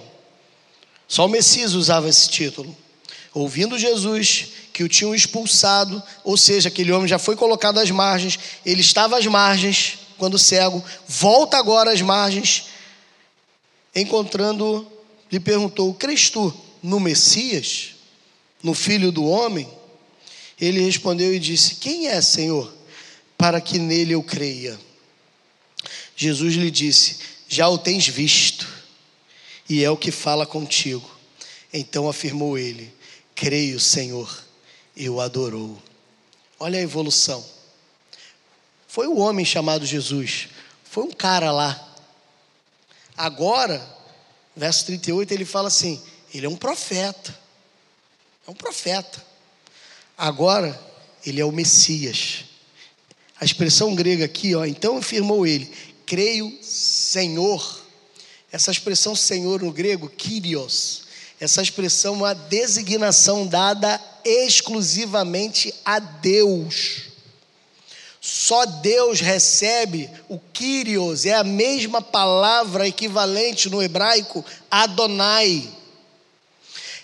[1.08, 2.76] Só o Messias usava esse título.
[3.32, 8.38] Ouvindo Jesus que o tinham expulsado, ou seja, aquele homem já foi colocado às margens,
[8.64, 12.66] ele estava às margens quando cego, volta agora às margens,
[13.94, 14.86] encontrando,
[15.32, 17.94] lhe perguntou: Crês tu no Messias,
[18.62, 19.66] no Filho do Homem?
[20.60, 22.70] Ele respondeu e disse: Quem é, Senhor,
[23.38, 24.78] para que nele eu creia?
[26.16, 28.66] Jesus lhe disse: Já o tens visto,
[29.68, 31.08] e é o que fala contigo.
[31.72, 32.92] Então afirmou ele:
[33.34, 34.44] Creio, Senhor,
[34.96, 35.80] e o adorou.
[36.58, 37.44] Olha a evolução.
[38.86, 40.48] Foi o homem chamado Jesus,
[40.84, 41.94] foi um cara lá.
[43.16, 43.84] Agora,
[44.56, 46.00] verso 38, ele fala assim:
[46.32, 47.36] ele é um profeta.
[48.46, 49.24] É um profeta.
[50.16, 50.78] Agora,
[51.24, 52.44] ele é o Messias.
[53.40, 55.72] A expressão grega aqui, ó, então afirmou ele:
[56.06, 57.80] creio Senhor.
[58.50, 61.04] Essa expressão Senhor no grego, Kyrios,
[61.40, 67.02] essa expressão é uma designação dada exclusivamente a Deus.
[68.20, 75.68] Só Deus recebe o Kyrios, é a mesma palavra equivalente no hebraico Adonai.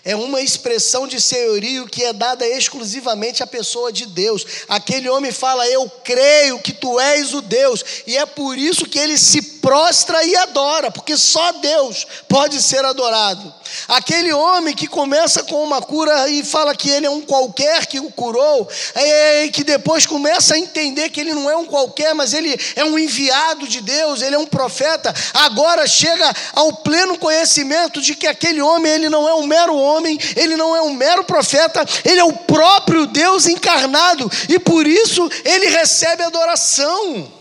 [0.03, 4.45] É uma expressão de senhorio que é dada exclusivamente à pessoa de Deus.
[4.67, 8.97] Aquele homem fala: Eu creio que tu és o Deus, e é por isso que
[8.97, 9.41] ele se
[9.71, 13.55] prostra e adora, porque só Deus pode ser adorado.
[13.87, 17.97] Aquele homem que começa com uma cura e fala que ele é um qualquer que
[17.97, 22.33] o curou, é, que depois começa a entender que ele não é um qualquer, mas
[22.33, 28.01] ele é um enviado de Deus, ele é um profeta, agora chega ao pleno conhecimento
[28.01, 31.23] de que aquele homem ele não é um mero homem, ele não é um mero
[31.23, 37.39] profeta, ele é o próprio Deus encarnado e por isso ele recebe adoração.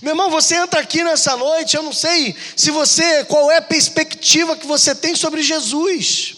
[0.00, 3.62] Meu irmão, você entra aqui nessa noite, eu não sei se você, qual é a
[3.62, 6.36] perspectiva que você tem sobre Jesus.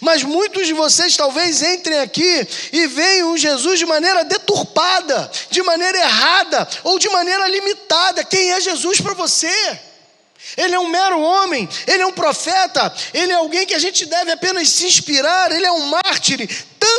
[0.00, 5.98] Mas muitos de vocês talvez entrem aqui e vejam Jesus de maneira deturpada, de maneira
[5.98, 8.24] errada ou de maneira limitada.
[8.24, 9.78] Quem é Jesus para você?
[10.56, 14.06] Ele é um mero homem, ele é um profeta, ele é alguém que a gente
[14.06, 16.48] deve apenas se inspirar, ele é um mártir.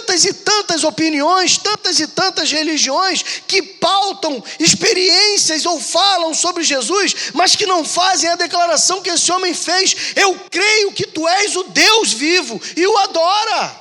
[0.10, 7.14] Tantas e tantas opiniões, tantas e tantas religiões que pautam experiências ou falam sobre Jesus,
[7.36, 9.96] mas que não fazem a declaração que esse homem fez.
[10.16, 13.79] Eu creio que tu és o Deus vivo e o adora.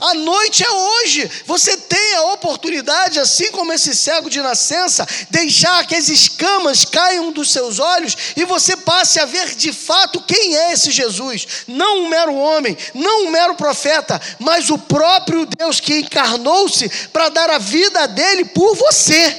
[0.00, 1.28] A noite é hoje.
[1.44, 7.32] Você tem a oportunidade, assim como esse cego de nascença, deixar que as escamas caiam
[7.32, 11.64] dos seus olhos e você passe a ver de fato quem é esse Jesus.
[11.66, 17.28] Não um mero homem, não um mero profeta, mas o próprio Deus que encarnou-se para
[17.28, 19.36] dar a vida dele por você.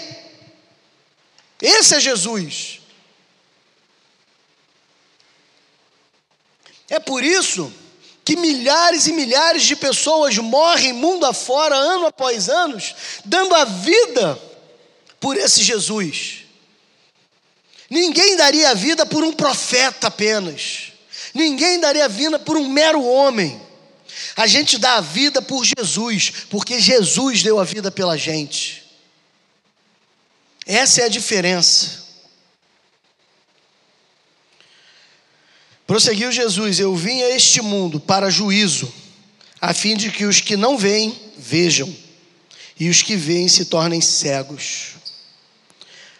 [1.62, 2.80] Esse é Jesus.
[6.90, 7.72] É por isso
[8.30, 12.80] que milhares e milhares de pessoas morrem mundo afora, ano após ano,
[13.26, 14.40] dando a vida
[15.20, 16.44] por esse Jesus.
[17.90, 20.92] Ninguém daria a vida por um profeta apenas.
[21.34, 23.60] Ninguém daria a vida por um mero homem.
[24.36, 28.84] A gente dá a vida por Jesus, porque Jesus deu a vida pela gente.
[30.68, 31.99] Essa é a diferença.
[35.90, 38.94] Prosseguiu Jesus: Eu vim a este mundo para juízo,
[39.60, 41.92] a fim de que os que não veem vejam,
[42.80, 44.90] e os que veem se tornem cegos.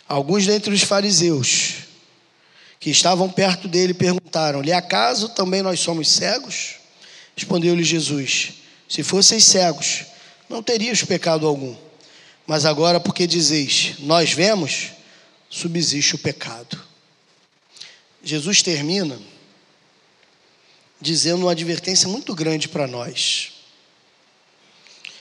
[0.08, 1.84] Alguns dentre os fariseus
[2.80, 6.78] que estavam perto dele perguntaram-lhe: Acaso também nós somos cegos?
[7.36, 8.54] Respondeu-lhe Jesus:
[8.90, 10.04] Se fosseis cegos,
[10.50, 11.76] não teríamos pecado algum.
[12.48, 14.94] Mas agora, porque dizeis, nós vemos,
[15.48, 16.82] subsiste o pecado.
[18.24, 19.29] Jesus termina
[21.02, 23.54] dizendo uma advertência muito grande para nós.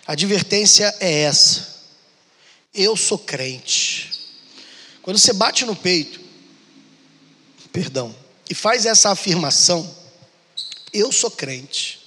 [0.06, 1.82] A advertência é essa:
[2.74, 4.10] eu sou crente.
[5.02, 6.20] Quando você bate no peito,
[7.72, 8.14] perdão,
[8.48, 9.94] e faz essa afirmação,
[10.92, 12.00] eu sou crente,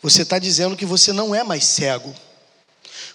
[0.00, 2.14] você está dizendo que você não é mais cego.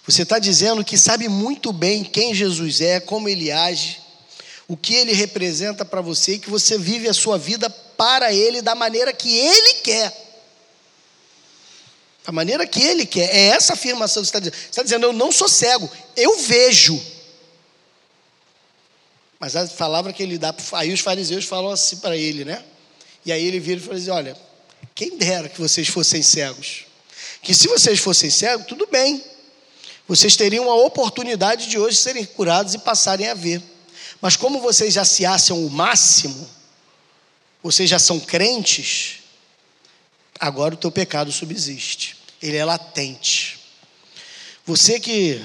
[0.06, 4.00] Você está dizendo que sabe muito bem quem Jesus é, como ele age,
[4.68, 8.60] o que ele representa para você e que você vive a sua vida para Ele
[8.60, 10.12] da maneira que Ele quer.
[12.24, 13.34] Da maneira que Ele quer.
[13.34, 14.54] É essa afirmação que você está dizendo.
[14.54, 17.02] Você está dizendo, eu não sou cego, eu vejo.
[19.40, 22.62] Mas a palavra que ele dá, aí os fariseus falam assim para ele, né?
[23.24, 24.36] E aí ele vira e fala assim: olha,
[24.94, 26.86] quem dera que vocês fossem cegos.
[27.40, 29.24] Que se vocês fossem cegos, tudo bem.
[30.08, 33.62] Vocês teriam a oportunidade de hoje serem curados e passarem a ver.
[34.20, 36.48] Mas como vocês já se acham o máximo,
[37.62, 39.20] vocês já são crentes,
[40.38, 42.16] agora o teu pecado subsiste.
[42.40, 43.58] Ele é latente.
[44.64, 45.44] Você que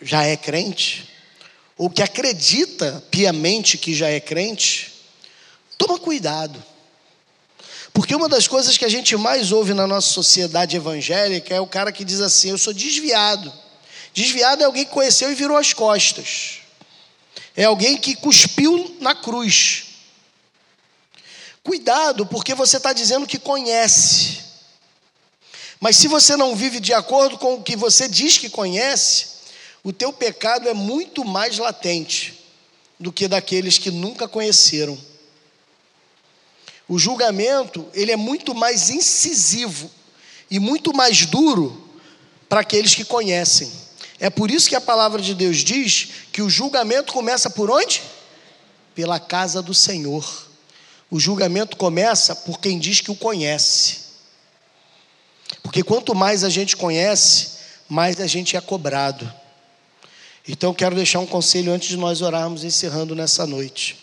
[0.00, 1.08] já é crente,
[1.76, 4.92] ou que acredita piamente que já é crente,
[5.76, 6.62] toma cuidado.
[7.92, 11.66] Porque uma das coisas que a gente mais ouve na nossa sociedade evangélica é o
[11.66, 13.52] cara que diz assim: Eu sou desviado.
[14.14, 16.60] Desviado é alguém que conheceu e virou as costas.
[17.58, 19.86] É alguém que cuspiu na cruz.
[21.60, 24.38] Cuidado, porque você está dizendo que conhece.
[25.80, 29.26] Mas se você não vive de acordo com o que você diz que conhece,
[29.82, 32.38] o teu pecado é muito mais latente
[32.96, 34.96] do que daqueles que nunca conheceram.
[36.88, 39.90] O julgamento, ele é muito mais incisivo
[40.48, 41.90] e muito mais duro
[42.48, 43.87] para aqueles que conhecem.
[44.20, 48.02] É por isso que a palavra de Deus diz que o julgamento começa por onde?
[48.94, 50.48] Pela casa do Senhor.
[51.10, 54.08] O julgamento começa por quem diz que o conhece.
[55.62, 57.58] Porque quanto mais a gente conhece,
[57.88, 59.32] mais a gente é cobrado.
[60.46, 63.98] Então quero deixar um conselho antes de nós orarmos encerrando nessa noite.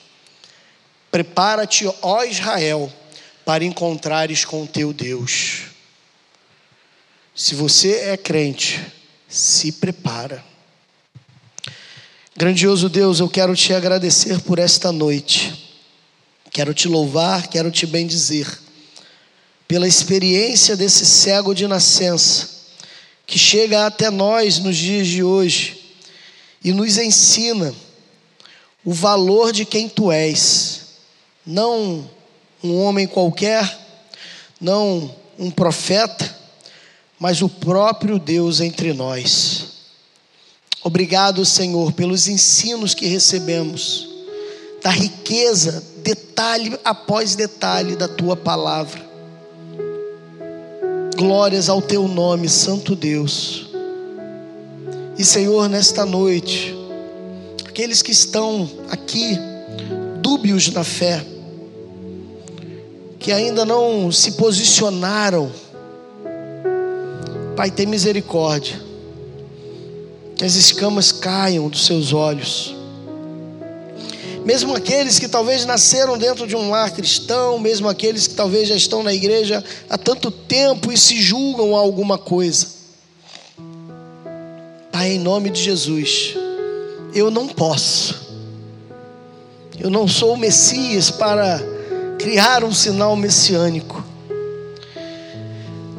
[1.12, 2.92] Prepara-te, ó Israel,
[3.44, 5.64] para encontrares com o teu Deus.
[7.36, 8.80] Se você é crente,
[9.36, 10.44] se prepara.
[12.38, 15.70] Grandioso Deus, eu quero te agradecer por esta noite.
[16.52, 18.48] Quero te louvar, quero te bendizer
[19.68, 22.50] pela experiência desse cego de nascença
[23.26, 25.98] que chega até nós nos dias de hoje
[26.64, 27.74] e nos ensina
[28.84, 30.82] o valor de quem tu és,
[31.46, 32.10] não
[32.64, 33.80] um homem qualquer,
[34.62, 36.35] não um profeta,
[37.20, 39.76] mas o próprio Deus entre nós.
[40.84, 44.08] Obrigado, Senhor, pelos ensinos que recebemos,
[44.84, 49.04] da riqueza, detalhe após detalhe da tua palavra.
[51.16, 53.66] Glórias ao teu nome, Santo Deus.
[55.18, 56.76] E, Senhor, nesta noite,
[57.66, 59.40] aqueles que estão aqui,
[60.22, 61.26] dúbios na fé,
[63.18, 65.52] que ainda não se posicionaram,
[67.56, 68.78] Pai, tem misericórdia,
[70.36, 72.76] que as escamas caiam dos seus olhos.
[74.46, 78.76] Mesmo aqueles que talvez nasceram dentro de um lar cristão, mesmo aqueles que talvez já
[78.76, 82.68] estão na igreja há tanto tempo e se julgam a alguma coisa.
[84.92, 86.36] Pai, em nome de Jesus,
[87.14, 88.16] eu não posso,
[89.80, 91.60] eu não sou o Messias para
[92.20, 94.05] criar um sinal messiânico.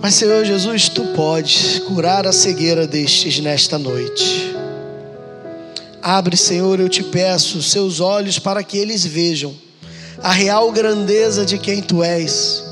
[0.01, 4.55] Mas, Senhor Jesus, tu podes curar a cegueira destes nesta noite.
[6.03, 9.55] Abre, Senhor, eu te peço, seus olhos para que eles vejam
[10.23, 12.63] a real grandeza de quem tu és.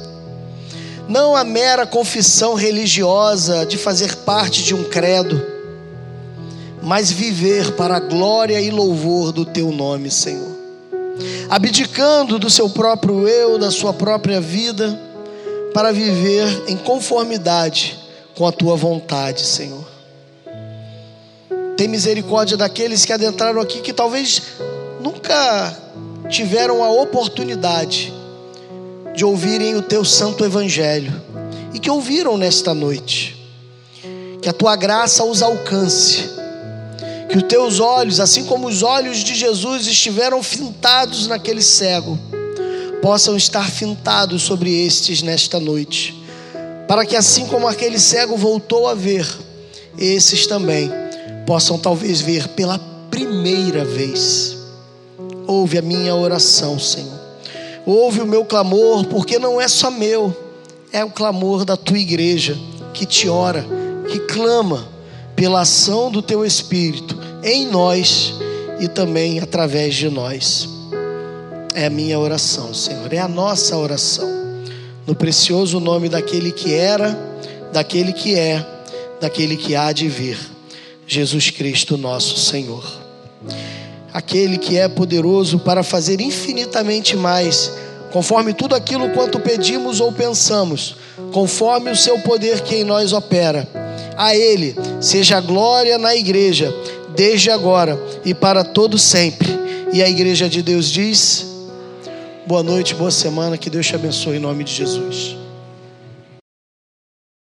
[1.09, 5.45] Não a mera confissão religiosa de fazer parte de um credo,
[6.83, 10.55] mas viver para a glória e louvor do teu nome, Senhor.
[11.49, 14.99] Abdicando do seu próprio eu, da sua própria vida,
[15.75, 17.99] para viver em conformidade
[18.37, 19.85] com a tua vontade, Senhor.
[21.77, 24.41] Tem misericórdia daqueles que adentraram aqui que talvez
[25.01, 25.77] nunca
[26.31, 28.15] tiveram a oportunidade
[29.17, 31.13] de ouvirem o teu santo evangelho
[31.73, 33.37] e que ouviram nesta noite.
[34.41, 36.31] Que a tua graça os alcance.
[37.29, 42.17] Que os teus olhos, assim como os olhos de Jesus estiveram fintados naquele cego,
[43.05, 46.25] possam estar fintados sobre estes nesta noite,
[46.89, 49.29] para que assim como aquele cego voltou a ver,
[49.99, 50.91] esses também
[51.47, 52.79] possam talvez ver pela
[53.11, 54.57] primeira vez.
[55.47, 57.21] Ouve a minha oração, Senhor.
[57.85, 60.35] Ouve o meu clamor, porque não é só meu,
[60.91, 62.57] é o clamor da tua igreja
[62.95, 63.67] que te ora,
[64.11, 64.89] que clama
[65.37, 68.33] pela ação do teu Espírito em nós
[68.81, 70.74] e também através de nós.
[71.75, 74.29] É a minha oração, Senhor, é a nossa oração.
[75.05, 77.19] No precioso nome daquele que era,
[77.73, 78.65] daquele que é,
[79.21, 80.39] daquele que há de vir,
[81.05, 82.85] Jesus Cristo, nosso Senhor.
[84.13, 87.73] Aquele que é poderoso para fazer infinitamente mais,
[88.13, 90.95] conforme tudo aquilo quanto pedimos ou pensamos,
[91.33, 93.69] conforme o seu poder que em nós opera.
[94.17, 96.73] A Ele seja a glória na igreja,
[97.17, 99.49] desde agora e para todo sempre.
[99.93, 101.54] E a igreja de Deus diz:
[102.47, 105.44] Boa noite, boa semana, que Deus te abençoe em nome de Jesus.